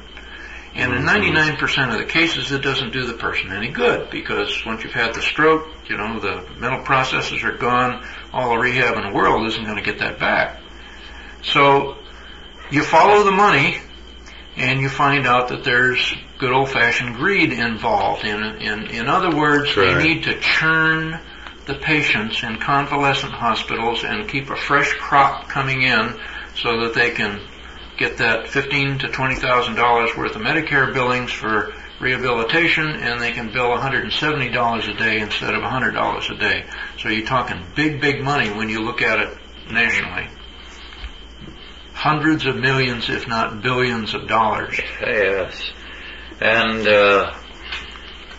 [0.75, 1.59] And in mm-hmm.
[1.59, 5.15] 99% of the cases, it doesn't do the person any good because once you've had
[5.15, 8.05] the stroke, you know, the mental processes are gone.
[8.31, 10.61] All the rehab in the world isn't going to get that back.
[11.41, 11.97] So
[12.69, 13.79] you follow the money
[14.55, 18.23] and you find out that there's good old fashioned greed involved.
[18.23, 19.95] In, in, in other words, Right.
[19.95, 21.19] they need to churn
[21.67, 26.17] the patients in convalescent hospitals and keep a fresh crop coming in
[26.55, 27.39] so that they can
[27.97, 33.31] get that fifteen to twenty thousand dollars worth of Medicare billings for rehabilitation and they
[33.31, 36.65] can bill $170 a day instead of $100 a day.
[36.99, 39.37] So you're talking big, big money when you look at it
[39.71, 40.29] nationally.
[41.93, 44.79] Hundreds of millions, if not billions of dollars.
[45.01, 45.71] Yes.
[46.39, 47.33] And uh,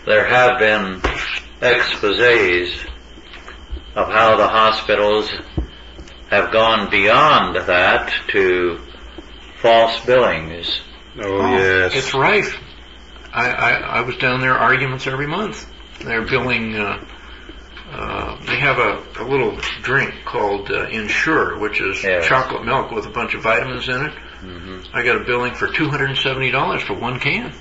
[0.05, 1.01] there have been
[1.59, 2.88] exposés
[3.95, 5.31] of how the hospitals
[6.29, 8.79] have gone beyond that to
[9.61, 10.81] false billings.
[11.19, 11.95] Oh, yes.
[11.95, 12.55] It's rife.
[13.33, 15.65] I, I, I was down there arguments every month.
[16.03, 17.03] They're billing, uh,
[17.91, 22.25] uh, they have a, a little drink called uh, Ensure, which is Yes.
[22.27, 24.13] chocolate milk with a bunch of vitamins in it.
[24.39, 27.53] hmm I got a billing for $270 for one can.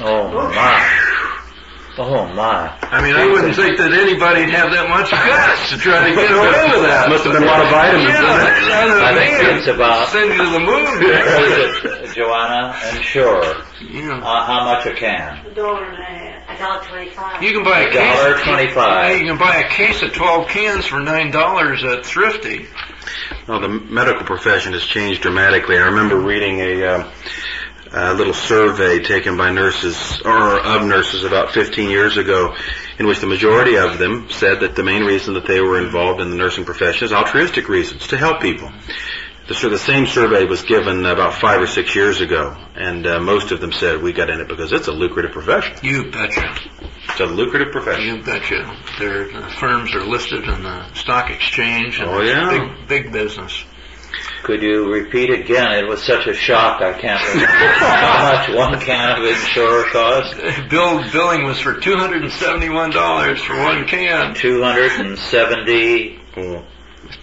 [0.00, 1.27] Oh my.
[2.00, 2.70] Oh my.
[2.80, 6.30] I mean, I wouldn't think that anybody'd have that much guts to try to get
[6.30, 7.10] away with that.
[7.10, 8.54] Must have been a lot of vitamins in it.
[8.70, 10.84] Yeah, I think man, it's about- send you to the moon.
[11.02, 11.42] What
[12.06, 12.78] is it, Joanna?
[12.94, 13.42] Ensure.
[13.82, 14.22] Yeah.
[14.22, 15.44] Uh, how much a can?
[15.46, 17.42] A dollar and a half, a dollar twenty-five.
[17.42, 18.16] You can buy a A case.
[18.16, 19.18] dollar Yeah, twenty-five.
[19.18, 22.66] you can buy a case of 12 cans for $9 at Thrifty.
[23.48, 25.78] Well, the medical profession has changed dramatically.
[25.78, 27.10] I remember reading a, um,
[27.92, 32.54] a little survey taken by nurses, or of nurses about 15 years ago,
[32.98, 36.20] in which the majority of them said that the main reason that they were involved
[36.20, 38.70] in the nursing profession is altruistic reasons, to help people.
[39.48, 43.50] The, the same survey was given about five or six years ago, and uh, most
[43.50, 45.74] of them said we got in it because it's a lucrative profession.
[45.82, 46.54] You betcha.
[47.04, 48.16] It's a lucrative profession.
[48.16, 48.76] You betcha.
[48.98, 52.74] Their the firms are listed in the stock exchange and Oh, yeah.
[52.86, 53.64] big, big business.
[54.48, 55.72] Could you repeat again?
[55.72, 60.36] It was such a shock I can't remember how much one can of Ensure cost.
[60.70, 64.34] Bill billing was for $271 for one can.
[64.34, 66.64] Two hundred and seventy, Oh,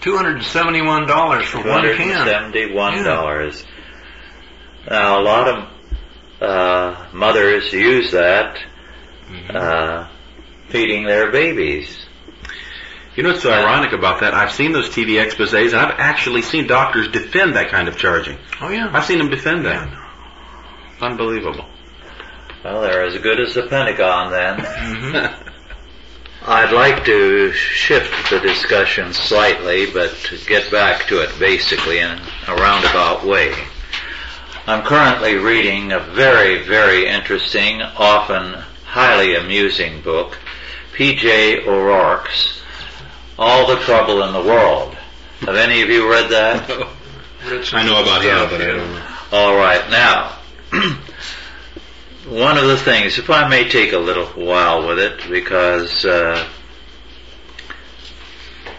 [0.02, 2.28] $271 for two one hundred and can.
[2.28, 3.66] seventy-one dollars.
[4.88, 5.70] Now a lot of
[6.48, 8.60] uh, mothers use that
[9.50, 10.10] uh,
[10.70, 12.05] feeding their babies.
[13.16, 14.34] You know what's so ironic about that?
[14.34, 18.38] I've seen those TV exposés, and I've actually seen doctors defend that kind of charging.
[18.60, 18.90] Oh yeah.
[18.92, 19.88] I've seen them defend that.
[21.00, 21.66] Unbelievable.
[22.64, 24.60] Well, they're as good as the Pentagon then.
[24.60, 25.42] hmm
[26.48, 32.20] I'd like to shift the discussion slightly, but to get back to it basically in
[32.48, 33.52] a roundabout way.
[34.68, 40.38] I'm currently reading a very, very interesting, often highly amusing book,
[40.94, 41.66] P.J.
[41.66, 42.62] O'Rourke's
[43.38, 44.96] All the Trouble in the World.
[45.42, 46.70] Have any of you read that?
[47.74, 49.08] I know about him, but I don't know.
[49.32, 50.38] All right, now,
[52.30, 56.48] one of the things, if I may take a little while with it, because uh,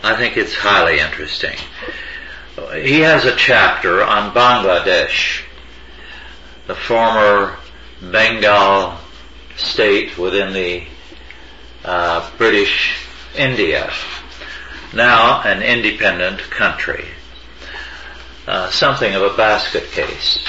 [0.03, 1.57] I think it's highly interesting.
[2.75, 5.43] He has a chapter on Bangladesh,
[6.67, 7.57] the former
[8.01, 8.97] Bengal
[9.57, 10.85] state within the
[11.85, 12.97] uh, British
[13.37, 13.93] India,
[14.95, 17.07] now an independent country.
[18.47, 20.45] Uh, something of a basket case.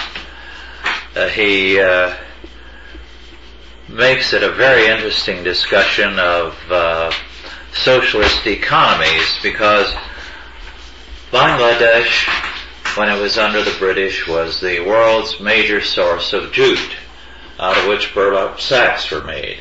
[1.15, 2.15] Uh, he uh,
[3.89, 7.11] makes it a very interesting discussion of uh,
[7.73, 9.91] socialist economies because
[11.31, 12.27] Bangladesh,
[12.97, 16.95] when it was under the British, was the world's major source of jute,
[17.59, 19.57] out of which burlap sacks were made.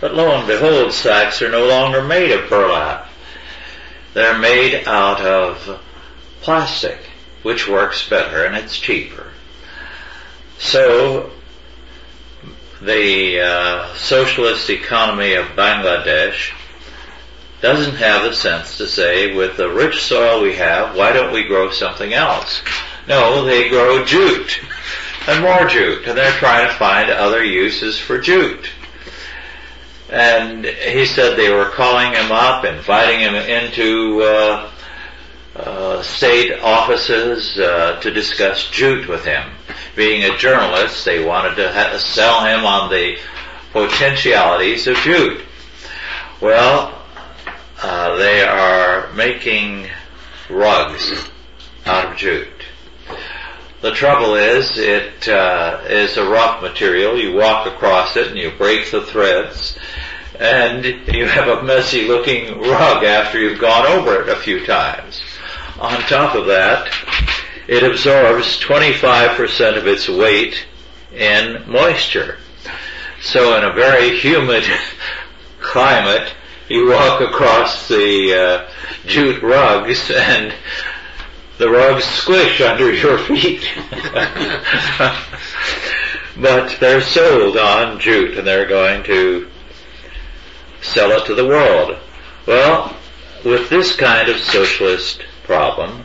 [0.00, 3.08] But lo and behold, sacks are no longer made of burlap.
[4.14, 5.80] They're made out of
[6.42, 6.98] plastic,
[7.42, 9.32] which works better and it's cheaper.
[10.58, 11.30] So,
[12.80, 16.52] the uh, socialist economy of Bangladesh
[17.60, 21.44] doesn't have the sense to say, with the rich soil we have, why don't we
[21.44, 22.60] grow something else?
[23.08, 24.60] No, they grow jute
[25.28, 28.68] and more jute, and they're trying to find other uses for jute.
[30.12, 34.70] And he said they were calling him up, inviting him into uh,
[35.56, 39.50] uh, state offices uh, to discuss jute with him.
[39.96, 43.16] Being a journalist, they wanted to ha- sell him on the
[43.72, 45.40] potentialities of jute.
[46.42, 47.02] Well,
[47.82, 49.88] uh, they are making
[50.50, 51.26] rugs
[51.86, 52.51] out of jute.
[53.82, 57.18] The trouble is, it uh, is a rough material.
[57.18, 59.76] You walk across it and you break the threads,
[60.38, 65.20] and you have a messy looking rug after you've gone over it a few times.
[65.80, 66.94] On top of that,
[67.66, 70.64] it absorbs 25% of its weight
[71.12, 72.38] in moisture.
[73.20, 74.62] So in a very humid
[75.60, 76.32] climate,
[76.68, 78.70] you walk across the uh,
[79.06, 80.54] jute rugs and
[81.62, 83.64] the rugs squish under your feet.
[86.36, 89.48] but they're sold on jute and they're going to
[90.80, 91.96] sell it to the world.
[92.46, 92.96] Well,
[93.44, 96.04] with this kind of socialist problem,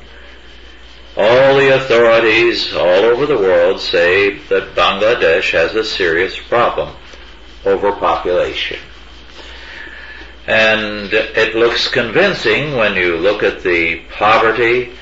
[1.15, 6.96] all the authorities all over the world say that Bangladesh has a serious problem,
[7.65, 8.80] overpopulation.
[10.46, 14.93] And it looks convincing when you look at the poverty,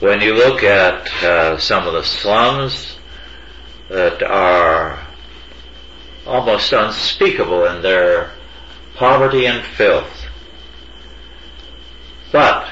[0.00, 2.96] when you look at uh, some of the slums
[3.88, 5.06] that are
[6.26, 8.32] almost unspeakable in their
[8.96, 10.26] poverty and filth.
[12.32, 12.68] But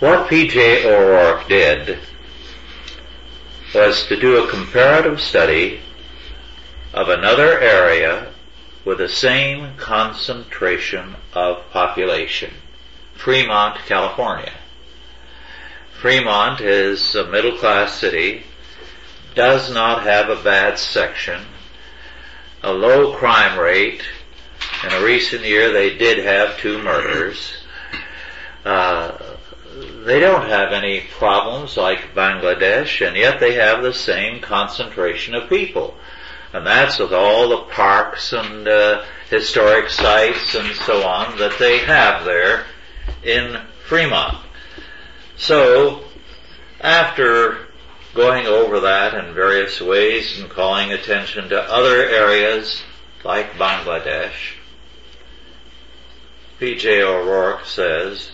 [0.00, 0.86] what P.J.
[0.86, 1.98] O'Rourke did
[3.74, 5.80] was to do a comparative study
[6.94, 8.32] of another area
[8.84, 12.52] with the same concentration of population,
[13.14, 14.52] Fremont, California.
[16.00, 18.44] Fremont is a middle class city,
[19.34, 21.44] does not have a bad section,
[22.62, 24.02] a low crime rate.
[24.84, 27.52] In a recent year they did have two murders.
[28.64, 29.18] Uh,
[30.04, 35.48] they don't have any problems like Bangladesh, and yet they have the same concentration of
[35.48, 35.96] people.
[36.52, 41.78] And that's with all the parks and uh, historic sites and so on that they
[41.78, 42.66] have there
[43.24, 44.47] in Fremont.
[45.38, 46.02] So,
[46.80, 47.68] after
[48.14, 52.82] going over that in various ways and calling attention to other areas
[53.24, 54.56] like Bangladesh,
[56.58, 57.02] P.J.
[57.02, 58.32] O'Rourke says,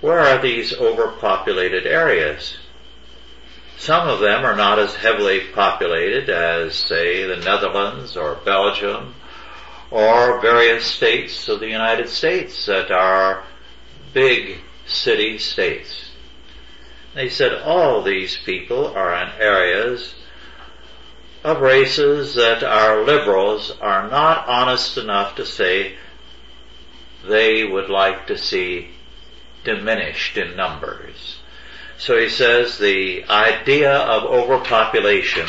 [0.00, 2.56] where are these overpopulated areas?
[3.78, 9.14] Some of them are not as heavily populated as, say, the Netherlands or Belgium
[9.92, 13.44] or various states of the United States that are
[14.12, 16.10] big city states.
[17.14, 20.14] They said all these people are in areas
[21.44, 25.94] of races that our liberals are not honest enough to say
[27.26, 28.90] they would like to see
[29.64, 31.38] diminished in numbers.
[31.98, 35.46] So he says the idea of overpopulation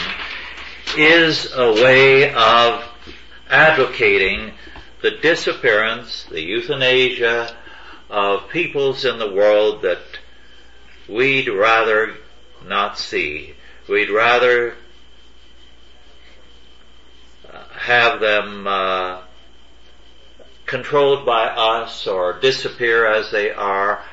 [0.97, 2.83] is a way of
[3.49, 4.53] advocating
[5.01, 7.55] the disappearance, the euthanasia
[8.09, 10.01] of peoples in the world that
[11.07, 12.15] we'd rather
[12.65, 13.53] not see.
[13.87, 14.75] We'd rather
[17.79, 19.21] have them uh,
[20.65, 24.03] controlled by us or disappear as they are.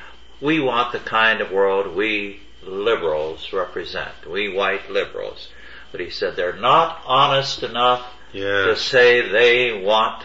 [0.41, 5.49] We want the kind of world we liberals represent, we white liberals.
[5.91, 10.23] But he said they're not honest enough to say they want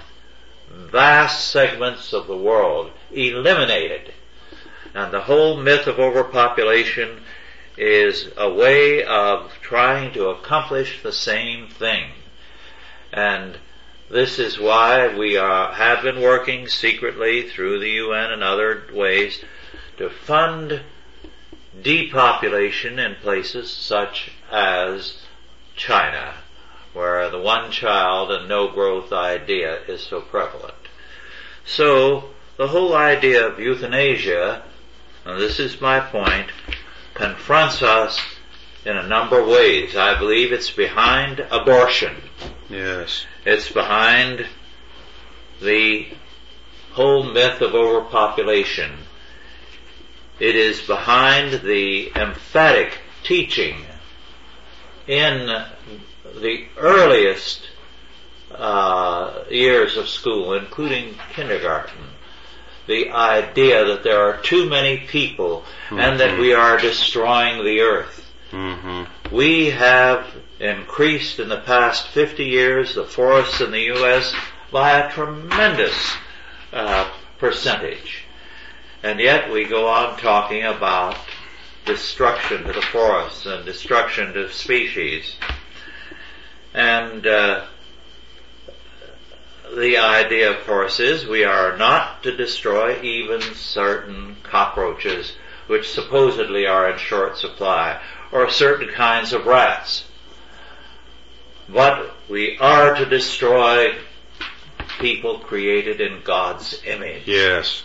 [0.75, 4.13] vast segments of the world eliminated.
[4.95, 7.23] And the whole myth of overpopulation
[7.79, 12.11] is a way of trying to accomplish the same thing.
[13.13, 13.59] And
[14.11, 19.43] this is why we are, have been working secretly through the UN and other ways
[19.97, 20.83] to fund
[21.81, 25.23] depopulation in places such as
[25.77, 26.35] China,
[26.93, 30.75] where the one child and no growth idea is so prevalent.
[31.65, 34.63] So, the whole idea of euthanasia,
[35.25, 36.51] and this is my point,
[37.15, 38.21] confronts us
[38.85, 39.97] in a number of ways.
[39.97, 42.17] I believe it's behind abortion.
[42.69, 43.27] Yes.
[43.45, 44.47] It's behind
[45.61, 46.09] the
[46.93, 48.93] whole myth of overpopulation.
[50.41, 53.77] It is behind the emphatic teaching
[55.07, 55.65] in
[56.41, 57.69] the earliest
[58.51, 61.99] uh, years of school, including kindergarten,
[62.87, 68.31] the idea that there are too many people and that we are destroying the earth.
[68.51, 70.27] hmm We have
[70.59, 74.35] increased in the past 50 years the forests in the U.S.
[74.71, 76.15] by a tremendous
[76.73, 78.25] uh, percentage.
[79.03, 81.17] And yet we go on talking about
[81.85, 85.37] destruction to the forests and destruction to species.
[86.75, 87.65] And uh,
[89.77, 95.33] the idea, of course, is we are not to destroy even certain cockroaches
[95.67, 98.01] which supposedly are in short supply,
[98.31, 100.05] or certain kinds of rats.
[101.69, 103.95] But we are to destroy
[104.99, 107.27] people created in God's image.
[107.27, 107.85] Yes.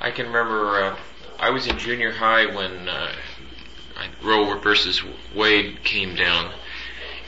[0.00, 0.96] I can remember uh,
[1.38, 3.12] I was in junior high when uh,
[4.22, 5.02] Roe versus
[5.34, 6.52] Wade came down,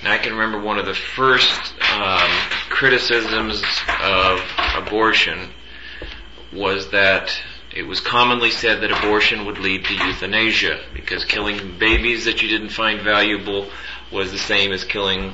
[0.01, 2.30] and I can remember one of the first um,
[2.68, 3.62] criticisms
[4.03, 4.40] of
[4.76, 5.51] abortion
[6.53, 7.38] was that
[7.74, 12.49] it was commonly said that abortion would lead to euthanasia because killing babies that you
[12.49, 13.68] didn't find valuable
[14.11, 15.32] was the same as killing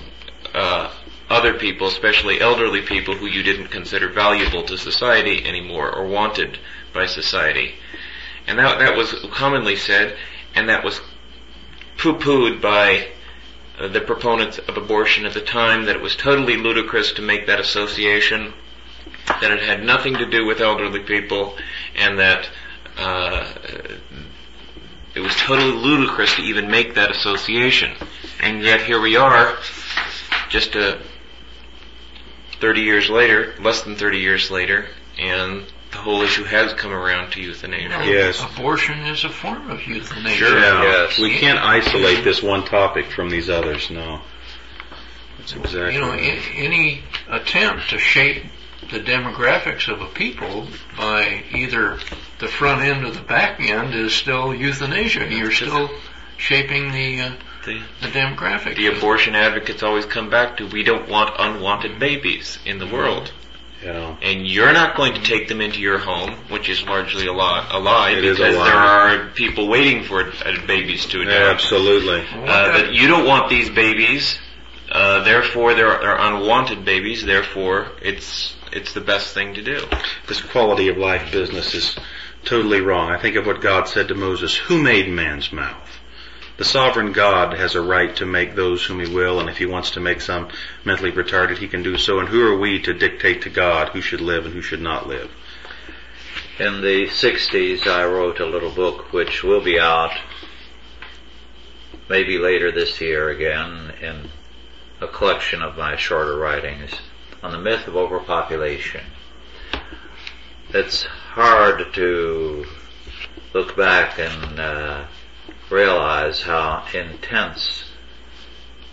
[0.54, 0.92] uh,
[1.30, 6.58] other people, especially elderly people who you didn't consider valuable to society anymore or wanted
[6.92, 7.74] by society.
[8.46, 10.16] And that, that was commonly said,
[10.54, 11.00] and that was
[11.96, 13.08] poo-pooed by
[13.78, 17.60] the proponents of abortion at the time, that it was totally ludicrous to make that
[17.60, 18.52] association,
[19.26, 21.56] that it had nothing to do with elderly people,
[21.96, 22.48] and that
[22.96, 23.50] uh,
[25.14, 27.92] it was totally ludicrous to even make that association.
[28.40, 29.56] And yet here we are,
[30.48, 31.00] just a
[32.60, 34.86] 30 years later, less than 30 years later,
[35.18, 38.02] and the whole issue has come around to euthanasia.
[38.04, 38.42] Yes.
[38.42, 40.36] Abortion is a form of euthanasia.
[40.36, 40.58] Sure.
[40.58, 40.82] Yeah.
[40.82, 41.18] Yes.
[41.18, 44.20] We can't isolate this one topic from these others, no.
[45.38, 46.42] That's exactly You know, right.
[46.56, 48.44] any attempt to shape
[48.90, 50.66] the demographics of a people
[50.96, 51.98] by either
[52.38, 55.28] the front end or the back end is still euthanasia.
[55.32, 55.90] You're still
[56.36, 57.32] shaping the uh,
[57.64, 58.76] The, the demographic.
[58.76, 63.32] the abortion advocates always come back to we don't want unwanted babies in the world.
[63.82, 64.16] Yeah.
[64.22, 67.68] And you're not going to take them into your home, which is largely a lie,
[67.70, 68.64] a lie is a because lie.
[68.64, 71.62] there are people waiting for uh, babies to adopt.
[71.62, 72.24] Absolutely.
[72.32, 74.38] Uh, you don't want these babies,
[74.90, 79.84] uh, therefore they're, they're unwanted babies, therefore it's, it's the best thing to do.
[80.28, 81.96] This quality of life business is
[82.44, 83.10] totally wrong.
[83.10, 85.88] I think of what God said to Moses, who made man's mouth?
[86.62, 89.66] The sovereign God has a right to make those whom he will, and if he
[89.66, 90.48] wants to make some
[90.84, 92.20] mentally retarded, he can do so.
[92.20, 95.08] And who are we to dictate to God who should live and who should not
[95.08, 95.28] live?
[96.60, 100.12] In the 60s, I wrote a little book which will be out
[102.08, 104.30] maybe later this year again in
[105.00, 106.92] a collection of my shorter writings
[107.42, 109.04] on the myth of overpopulation.
[110.68, 112.66] It's hard to
[113.52, 115.04] look back and uh,
[115.72, 117.84] realize how intense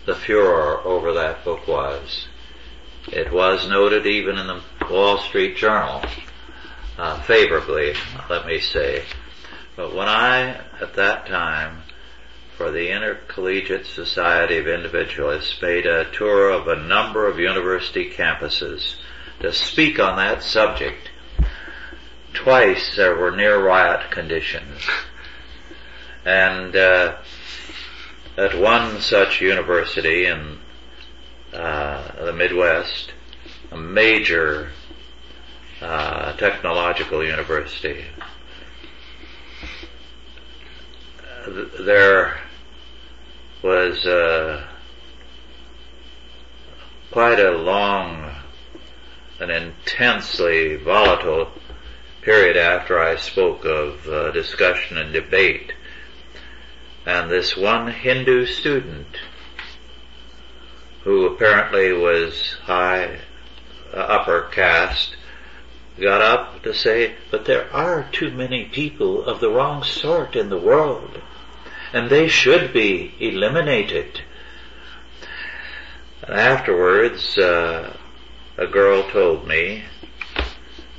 [0.06, 2.26] the furor over that book was.
[3.12, 6.02] It was noted even in the Wall Street Journal
[6.98, 7.94] uh, favorably,
[8.28, 9.04] let me say.
[9.76, 11.82] But when I, at that time,
[12.56, 18.96] for the Intercollegiate Society of Individualists, made a tour of a number of university campuses
[19.40, 21.10] to speak on that subject,
[22.34, 24.82] twice there were near riot conditions.
[26.24, 27.16] And uh,
[28.36, 30.58] at one such university in
[31.52, 33.12] uh, the Midwest,
[33.70, 34.70] a major
[35.80, 38.04] uh, technological university.
[41.78, 42.38] There
[43.62, 44.66] was uh,
[47.10, 48.30] quite a long
[49.40, 51.50] and intensely volatile
[52.20, 55.72] period after I spoke of uh, discussion and debate.
[57.10, 59.16] And this one Hindu student,
[61.02, 63.18] who apparently was high,
[63.92, 65.16] uh, upper caste,
[66.00, 70.50] got up to say, but there are too many people of the wrong sort in
[70.50, 71.20] the world,
[71.92, 74.20] and they should be eliminated.
[76.22, 77.92] And afterwards, uh,
[78.56, 79.82] a girl told me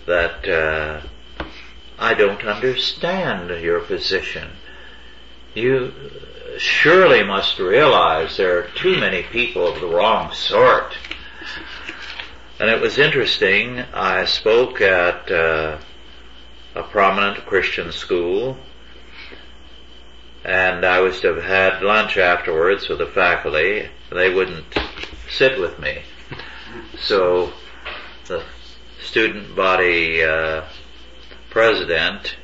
[0.08, 1.02] that uh,
[1.98, 4.50] I don't understand your position.
[5.54, 5.94] You
[6.58, 10.98] surely must realize there are too many people of the wrong sort.
[12.60, 13.80] And it was interesting.
[13.94, 15.78] I spoke at uh,
[16.76, 18.58] a prominent Christian school,
[20.46, 23.90] and I was to have had lunch afterwards with the faculty.
[24.12, 24.78] They wouldn't
[25.30, 26.04] sit with me,
[27.00, 27.52] so
[28.28, 28.44] the
[29.02, 30.66] student body uh,
[31.50, 32.36] president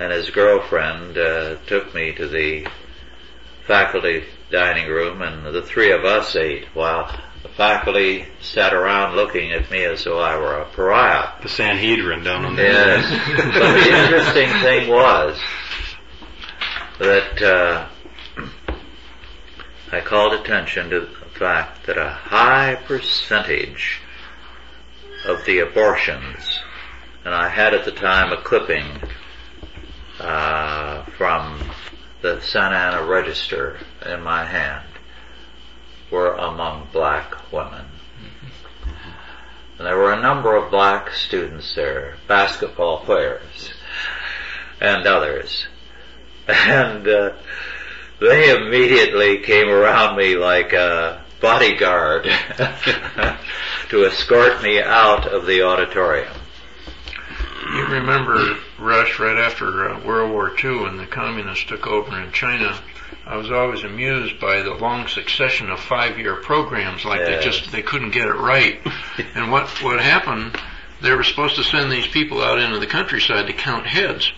[0.00, 2.66] and his girlfriend uh, took me to the
[3.66, 9.52] faculty dining room, and the three of us ate while the faculty sat around looking
[9.52, 11.32] at me as though I were a pariah.
[11.42, 13.04] The Sanhedrin down on the Yes.
[13.52, 15.38] but the interesting thing was
[16.98, 17.88] that uh,
[19.92, 24.00] I called attention to the fact that a high percentage
[25.26, 26.58] of the abortions,
[27.22, 28.86] and I had at the time a clipping
[30.20, 31.70] uh, from
[32.22, 34.86] the Santa Ana Register in my hand,
[36.10, 37.86] were among black women.
[39.78, 43.70] And there were a number of black students there, basketball players,
[44.80, 45.66] and others.
[46.46, 47.32] And uh,
[48.20, 52.24] they immediately came around me like a bodyguard
[53.88, 56.34] to escort me out of the auditorium.
[57.74, 62.32] You remember, Rush, right after uh, World War II when the communists took over in
[62.32, 62.76] China,
[63.26, 67.04] I was always amused by the long succession of five-year programs.
[67.04, 67.28] Like Yes.
[67.28, 68.80] they just they couldn't get it right.
[69.34, 70.58] and what what happened?
[71.00, 74.32] They were supposed to send these people out into the countryside to count heads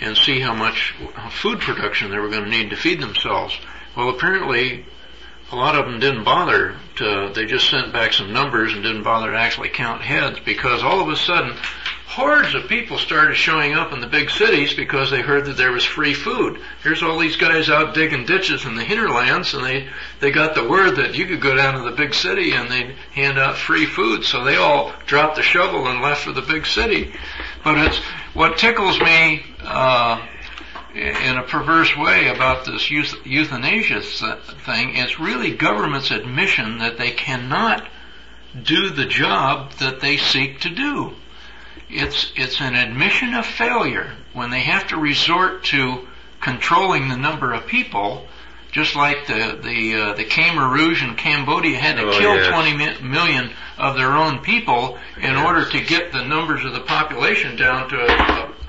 [0.00, 0.94] and see how much
[1.30, 3.56] food production they were going to need to feed themselves.
[3.96, 4.86] Well, apparently,
[5.50, 7.30] a lot of them didn't bother to.
[7.34, 11.00] They just sent back some numbers and didn't bother to actually count heads because all
[11.00, 11.56] of a sudden
[12.12, 15.72] hordes of people started showing up in the big cities because they heard that there
[15.72, 16.60] was free food.
[16.82, 19.88] Here's all these guys out digging ditches in the hinterlands and they,
[20.20, 22.94] they got the word that you could go down to the big city and they'd
[23.14, 24.24] hand out free food.
[24.24, 27.14] So they all dropped the shovel and left for the big city.
[27.64, 27.96] But it's,
[28.34, 30.22] what tickles me, uh,
[30.94, 34.02] in a perverse way about this euthanasia
[34.66, 37.88] thing is really government's admission that they cannot
[38.62, 41.14] do the job that they seek to do
[41.92, 46.06] it's it's an admission of failure when they have to resort to
[46.40, 48.26] controlling the number of people,
[48.72, 52.48] just like the the uh, the Khmer Rouge in Cambodia had to Oh, kill yes.
[52.48, 56.80] 20 mi- million of their own people in order to get the numbers of the
[56.80, 58.06] population down to a,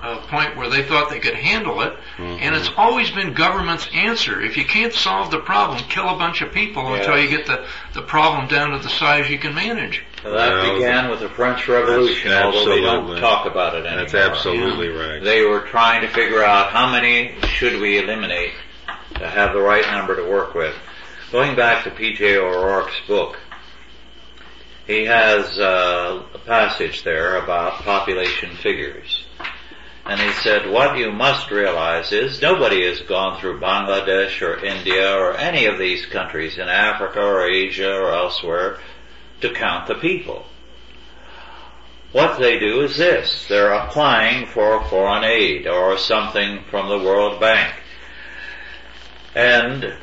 [0.08, 1.94] a, a point where they thought they could handle it.
[2.18, 4.42] And it's always been government's answer.
[4.42, 7.66] If you can't solve the problem, kill a bunch of people until you get the,
[7.94, 10.04] the problem down to the size you can manage.
[10.24, 14.06] Well, that Well, began with the French Revolution, although they don't talk about it anymore.
[14.06, 15.22] That's absolutely right.
[15.22, 18.54] They were trying to figure out how many should we eliminate
[19.16, 20.76] to have the right number to work with.
[21.32, 22.38] Going back to P.J.
[22.38, 23.38] O'Rourke's book,
[24.88, 29.26] he has uh, a passage there about population figures.
[30.06, 35.16] And he said, what you must realize is nobody has gone through Bangladesh or India
[35.18, 38.80] or any of these countries in Africa or Asia or elsewhere
[39.44, 40.46] to count the people.
[42.14, 43.48] What they do is this.
[43.48, 47.74] They're applying for foreign aid or something from the World Bank.
[49.36, 49.96] And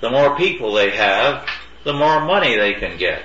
[0.00, 1.48] the more people they have,
[1.84, 3.24] the more money they can get.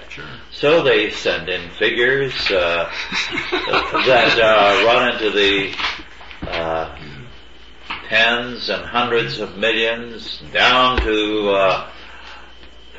[0.52, 2.90] So they send in figures uh,
[3.52, 5.74] that uh, run into the
[6.48, 6.96] uh,
[8.08, 11.92] tens and hundreds of millions, down to uh,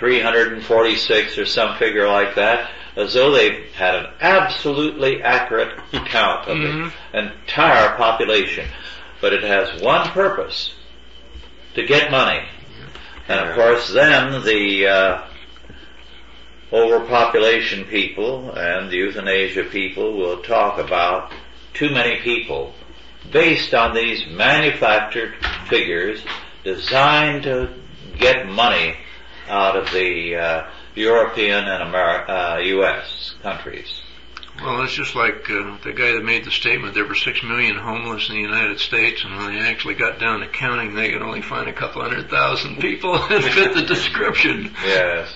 [0.00, 6.56] 346 or some figure like that, as though they had an absolutely accurate count of
[6.56, 6.92] Mhm.
[7.12, 8.66] the entire population.
[9.20, 10.74] But it has one purpose,
[11.74, 12.42] to get money.
[13.28, 15.18] And of course then the uh,
[16.72, 21.32] overpopulation people and the euthanasia people will talk about
[21.74, 22.74] too many people
[23.30, 25.34] based on these manufactured
[25.68, 26.24] figures
[26.64, 27.68] designed to
[28.18, 28.96] get money
[29.50, 33.34] out of the uh, European and Ameri- uh, U.S.
[33.42, 34.00] countries.
[34.62, 37.76] Well, it's just like uh, the guy that made the statement there were six million
[37.76, 41.22] homeless in the United States, and when they actually got down to counting, they could
[41.22, 44.74] only find a couple hundred thousand people that fit the description.
[44.84, 45.32] Yes.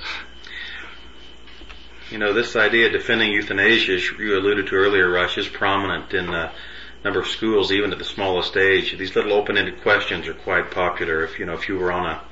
[2.10, 6.12] You know, this idea of defending euthanasia, as you alluded to earlier, Rush, is prominent
[6.12, 6.52] in a
[7.02, 8.96] number of schools, even at the smallest age.
[8.96, 11.24] These little open-ended questions are quite popular.
[11.24, 12.22] If you know, if you were on a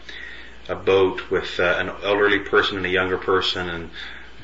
[0.68, 3.90] a boat with uh, an elderly person and a younger person, and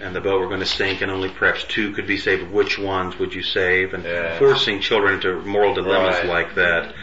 [0.00, 2.50] and the boat were going to sink, and only perhaps two could be saved.
[2.52, 3.94] Which ones would you save?
[3.94, 4.38] And Yeah.
[4.38, 6.26] forcing children into moral dilemmas Right.
[6.26, 6.94] like that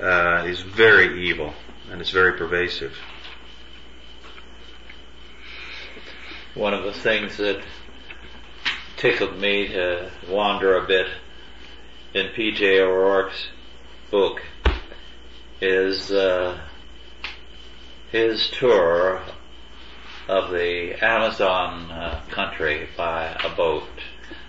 [0.00, 1.54] uh, is very evil,
[1.90, 2.96] and it's very pervasive.
[6.54, 7.60] One of the things that
[8.96, 11.06] tickled me to wander a bit
[12.14, 12.80] in P.J.
[12.80, 13.48] O'Rourke's
[14.10, 14.40] book
[15.60, 16.58] is uh,
[18.16, 19.20] his tour
[20.26, 23.84] of the Amazon uh, country by a boat,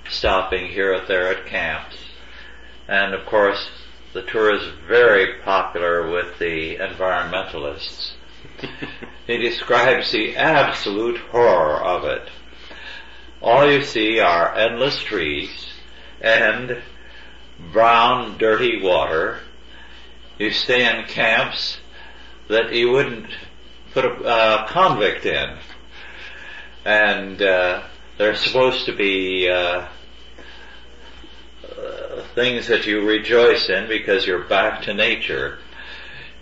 [0.10, 1.98] stopping here and there at camps.
[2.88, 3.70] And of course,
[4.14, 8.14] the tour is very popular with the environmentalists.
[9.28, 12.30] he describes the absolute horror of it.
[13.42, 15.74] All you see are endless trees
[16.22, 16.82] and
[17.74, 19.42] brown, dirty water.
[20.40, 21.80] You stay in camps
[22.48, 23.28] that you wouldn't
[23.98, 25.58] put a uh, convict in.
[26.86, 27.82] And uh,
[28.20, 29.88] they're supposed to be uh,
[31.64, 35.58] uh, things that you rejoice in because you're back to nature.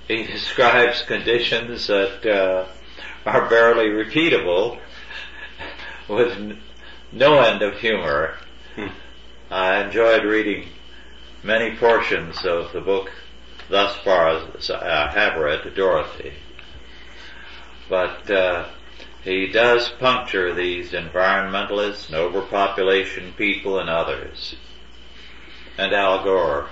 [0.09, 2.65] He describes conditions that uh,
[3.25, 4.81] are barely repeatable
[6.09, 6.59] with n-
[7.13, 8.35] no end of humor.
[8.75, 8.87] Hmm.
[9.49, 10.67] I enjoyed reading
[11.41, 13.11] many portions of the book
[13.69, 16.33] thus far as I have read Dorothy.
[17.89, 18.69] But uh,
[19.23, 24.55] he does puncture these environmentalists and overpopulation people and others.
[25.77, 26.69] And Al Gore.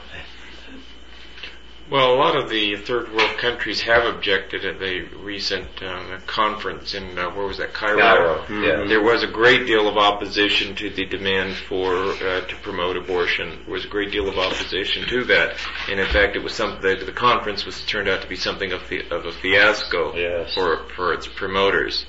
[1.93, 6.95] Well, a lot of the third world countries have objected at the recent uh, conference
[6.95, 7.99] in uh, where was that Cairo?
[7.99, 8.63] Cairo, Mhm.
[8.65, 8.89] yes.
[8.89, 13.59] There was a great deal of opposition to the demand for uh, to promote abortion.
[13.65, 15.55] There was a great deal of opposition to that,
[15.87, 18.71] and in fact, it was something that the conference was turned out to be something
[18.71, 20.55] of, fi- of a fiasco Yes.
[20.55, 22.07] for for its promoters,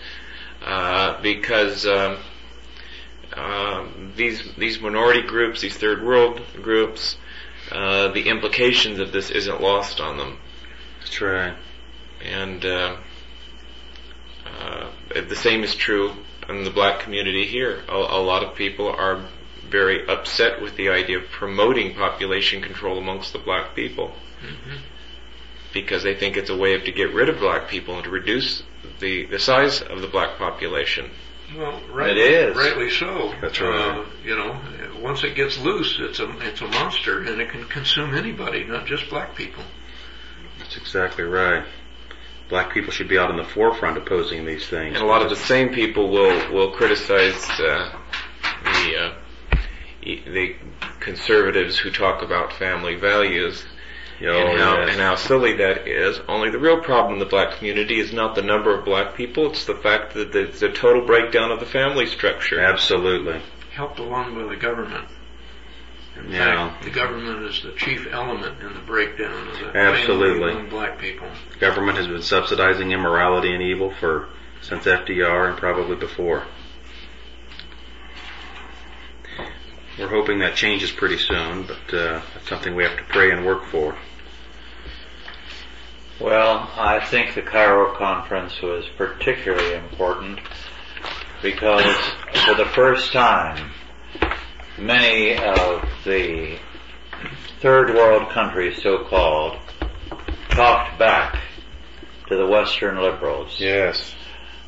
[0.64, 1.86] uh, because.
[1.86, 2.16] Um,
[3.36, 7.16] um, these these minority groups, these third world groups,
[7.74, 10.38] uh, the implications of this isn't lost on them,
[11.00, 11.54] That's right.
[12.24, 12.96] and uh,
[14.46, 14.90] uh,
[15.28, 16.12] the same is true
[16.48, 17.82] in the black community here.
[17.88, 19.24] A, a lot of people are
[19.68, 24.12] very upset with the idea of promoting population control amongst the black people
[25.72, 28.10] because they think it's a way of to get rid of black people and to
[28.10, 28.62] reduce
[29.00, 31.10] the, the size of the black population.
[31.56, 32.56] Well, rightly, It is.
[32.56, 33.32] rightly so.
[33.40, 33.98] That's right.
[33.98, 34.52] Uh, you know,
[35.04, 38.86] once it gets loose, it's a it's a monster, and it can consume anybody, not
[38.86, 39.62] just black people.
[40.58, 41.64] That's exactly right.
[42.48, 44.94] Black people should be out in the forefront opposing these things.
[44.96, 47.92] And a lot of the same people will will criticize uh,
[48.64, 49.58] the uh,
[50.02, 50.56] e- the
[51.00, 53.62] conservatives who talk about family values
[54.22, 54.90] Oh, and how yes.
[54.92, 56.18] and how silly that is.
[56.28, 59.50] Only the real problem in the black community is not the number of black people;
[59.50, 62.58] it's the fact that it's a total breakdown of the family structure.
[62.58, 63.42] Absolutely.
[63.74, 65.08] Helped along by the government.
[66.16, 66.68] In Yeah.
[66.68, 70.52] fact, the government is the chief element in the breakdown of the Absolutely.
[70.52, 71.26] among black people.
[71.58, 74.28] Government has been subsidizing immorality and evil for
[74.60, 76.44] since FDR and probably before.
[79.98, 83.44] We're hoping that changes pretty soon, but uh, that's something we have to pray and
[83.44, 83.96] work for.
[86.20, 90.38] Well, I think the Cairo conference was particularly important
[91.44, 91.94] because
[92.46, 93.70] for the first time,
[94.78, 96.58] many of the
[97.60, 99.58] third world countries, so-called,
[100.48, 101.38] talked back
[102.28, 103.60] to the Western liberals.
[103.60, 104.14] Yes.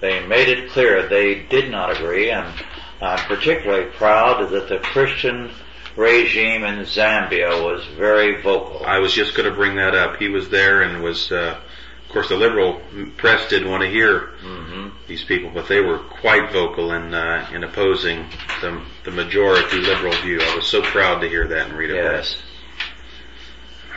[0.01, 2.53] They made it clear they did not agree, and
[3.01, 5.51] I'm particularly proud that the Christian
[5.97, 8.85] regime in Zambia was very vocal.
[8.85, 10.19] I was just going to bring that up.
[10.19, 11.59] He was there and was, uh,
[12.07, 12.81] of course, the liberal
[13.17, 17.49] press didn't want to hear hmm these people, but they were quite vocal in uh,
[17.53, 18.27] in opposing
[18.61, 20.41] the the majority liberal view.
[20.41, 22.37] I was so proud to hear that and read about Yes.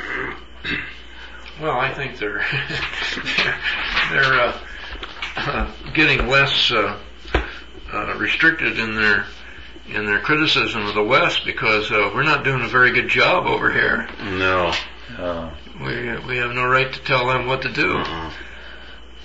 [0.06, 0.36] it.
[1.62, 2.38] Well, I think they're
[4.12, 4.60] they're uh,
[5.36, 6.98] uh, getting less uh,
[7.92, 9.26] uh, restricted in their
[9.90, 13.46] in their criticism of the West because uh, we're not doing a very good job
[13.46, 14.08] over here.
[14.38, 14.72] No.
[15.80, 17.98] Uh, We we have no right to tell them what to do.
[17.98, 18.32] Uh-uh.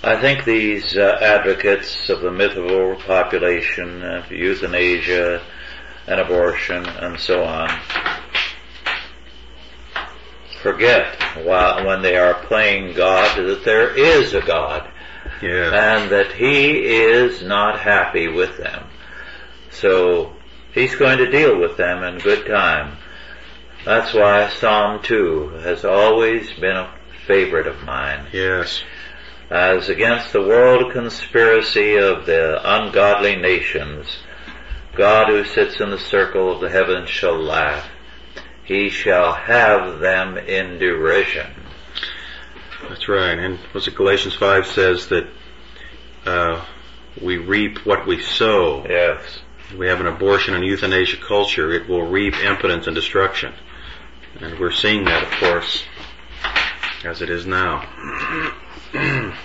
[0.03, 5.41] I think these uh, advocates of the myth of overpopulation, of euthanasia,
[6.07, 7.69] and abortion, and so on,
[10.61, 14.87] forget while, when they are playing God that there is a God
[15.41, 15.99] Yeah.
[15.99, 18.85] and that He is not happy with them.
[19.71, 20.33] So
[20.73, 22.97] He's going to deal with them in good time.
[23.85, 26.91] That's why Psalm 2 has always been a
[27.27, 28.83] favorite of mine Yes.
[29.49, 34.07] as against the world conspiracy of the ungodly nations,
[34.95, 37.87] God who sits in the circle of the heavens shall laugh.
[38.63, 41.51] He shall have them in derision.
[42.89, 43.37] That's right.
[43.37, 45.27] And was it Galatians five says that
[46.25, 46.65] uh,
[47.21, 48.85] we reap what we sow.
[48.87, 49.39] Yes.
[49.77, 51.71] We have an abortion and euthanasia culture.
[51.71, 53.53] It will reap impotence and destruction,
[54.41, 55.83] and we're seeing that, of course,
[57.03, 57.87] as it is now.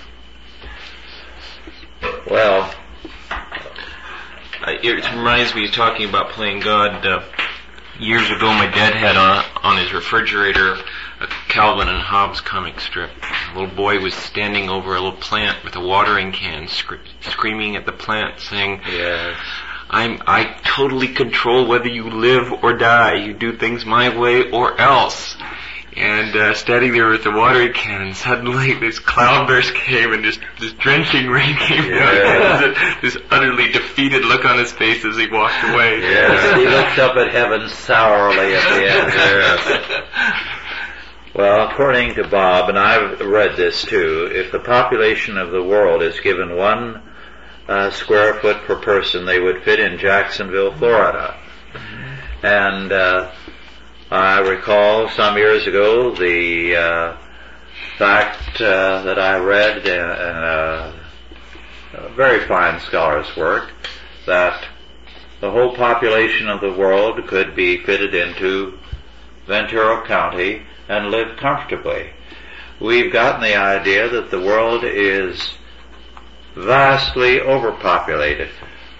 [2.28, 2.72] Well,
[4.62, 7.04] Uh, it reminds me of talking about playing God.
[7.04, 7.22] Uh,
[7.98, 10.74] years ago, my dad had on, on his refrigerator
[11.20, 13.10] a Calvin and Hobbes comic strip.
[13.22, 17.74] A little boy was standing over a little plant with a watering can, scr- screaming
[17.76, 19.36] at the plant, saying, yes.
[19.90, 23.14] I'm, I totally control whether you live or die.
[23.24, 25.36] You do things my way or else.
[25.96, 30.38] and uh, standing there with the watering can, and suddenly this cloudburst came, and just
[30.60, 32.60] this drenching rain came Yeah.
[32.72, 32.74] down.
[33.02, 36.00] this utterly defeated look on his face as he walked away.
[36.00, 39.12] Yes, he looked up at heaven sourly at the end.
[39.12, 40.06] Yes.
[41.34, 46.02] Well, according to Bob, and I've read this too, if the population of the world
[46.02, 47.02] is given one
[47.70, 51.38] uh, square foot per person, they would fit in Jacksonville, Florida.
[52.42, 53.30] And uh,
[54.10, 57.16] I recall some years ago the uh,
[57.96, 61.00] fact uh, that I read in, in a,
[61.94, 63.70] a very fine scholar's work
[64.26, 64.66] that
[65.40, 68.80] the whole population of the world could be fitted into
[69.46, 72.10] Ventura County and live comfortably.
[72.80, 75.54] We've gotten the idea that the world is
[76.54, 78.50] vastly overpopulated.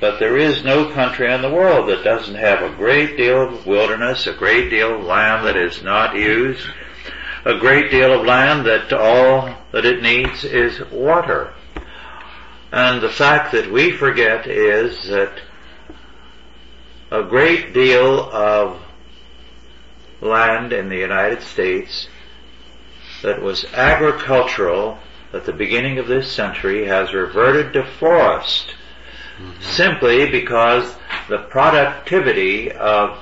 [0.01, 3.66] But there is no country in the world that doesn't have a great deal of
[3.66, 6.66] wilderness, a great deal of land that is not used,
[7.44, 11.53] a great deal of land that all that it needs is water.
[12.72, 15.40] And the fact that we forget is that
[17.11, 18.80] a great deal of
[20.20, 22.09] land in the United States
[23.22, 24.98] that was agricultural
[25.33, 28.74] at the beginning of this century has reverted to forest
[29.61, 30.95] simply because
[31.28, 33.18] the productivity of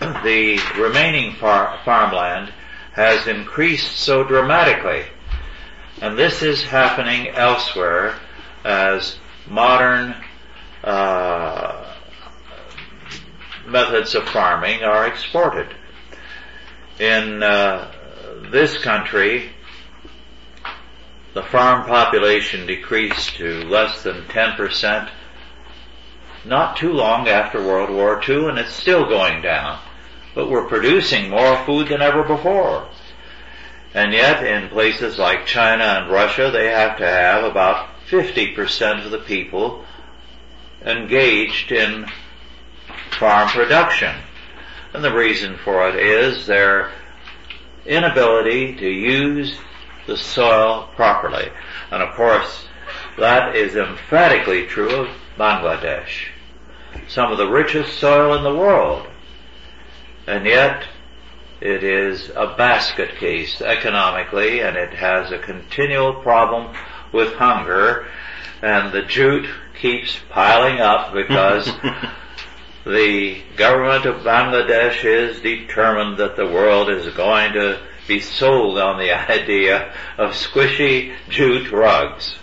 [0.00, 2.52] the remaining far- farmland
[2.92, 5.04] has increased so dramatically.
[6.00, 8.14] And this is happening elsewhere
[8.64, 10.14] as modern
[10.82, 11.94] uh,
[13.66, 15.68] methods of farming are exported.
[16.98, 17.92] In uh,
[18.50, 19.50] this country,
[21.34, 25.10] the farm population decreased to less than 10%
[26.44, 29.78] not too long after World War II and it's still going down.
[30.34, 32.88] But we're producing more food than ever before.
[33.92, 39.10] And yet in places like China and Russia they have to have about 50% of
[39.10, 39.84] the people
[40.82, 42.06] engaged in
[43.18, 44.16] farm production.
[44.92, 46.92] And the reason for it is their
[47.86, 49.58] inability to use
[50.06, 51.50] the soil properly.
[51.90, 52.66] And of course,
[53.18, 56.28] that is emphatically true of Bangladesh.
[57.08, 59.06] Some of the richest soil in the world.
[60.26, 60.84] And yet,
[61.60, 66.74] it is a basket case economically and it has a continual problem
[67.12, 68.06] with hunger
[68.62, 69.48] and the jute
[69.80, 71.66] keeps piling up because
[72.84, 77.80] the government of Bangladesh is determined that the world is going to
[78.10, 82.36] be sold on the idea of squishy jute rugs.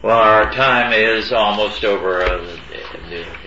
[0.00, 2.22] Well, our time is almost over.
[2.22, 2.56] Uh,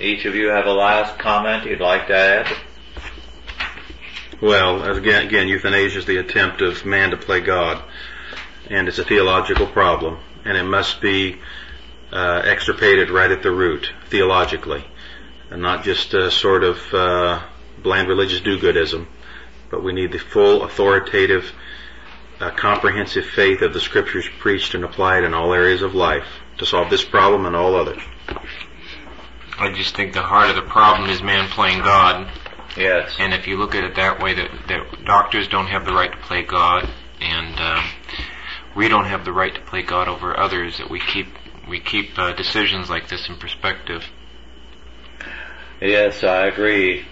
[0.02, 2.58] Each of you have a last comment you'd like to add?
[4.42, 7.82] Well, again, again, euthanasia is the attempt of man to play God,
[8.70, 11.40] and it's a theological problem, and it must be
[12.12, 14.84] uh, extirpated right at the root, theologically,
[15.50, 17.42] and not just a sort of uh,
[17.82, 19.08] bland religious do-goodism,
[19.72, 21.54] but we need the full authoritative,
[22.40, 26.66] uh, comprehensive faith of the Scriptures preached and applied in all areas of life to
[26.66, 28.02] solve this problem and all others.
[29.58, 32.30] I just think the heart of the problem is man playing God.
[32.78, 33.16] Yes.
[33.20, 36.12] And if you look at it that way, that, that doctors don't have the right
[36.12, 37.84] to play God, and um,
[38.76, 40.78] we don't have the right to play God over others.
[40.78, 41.28] That we keep
[41.68, 44.06] we keep uh, decisions like this in perspective.
[45.82, 47.06] Yes, I agree.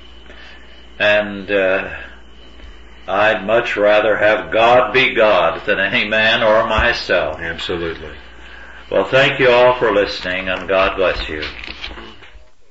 [0.98, 1.98] And uh,
[3.10, 7.40] I'd much rather have God be God than any man or myself.
[7.40, 8.16] Absolutely.
[8.92, 11.42] Well, thank you all for listening and God bless you.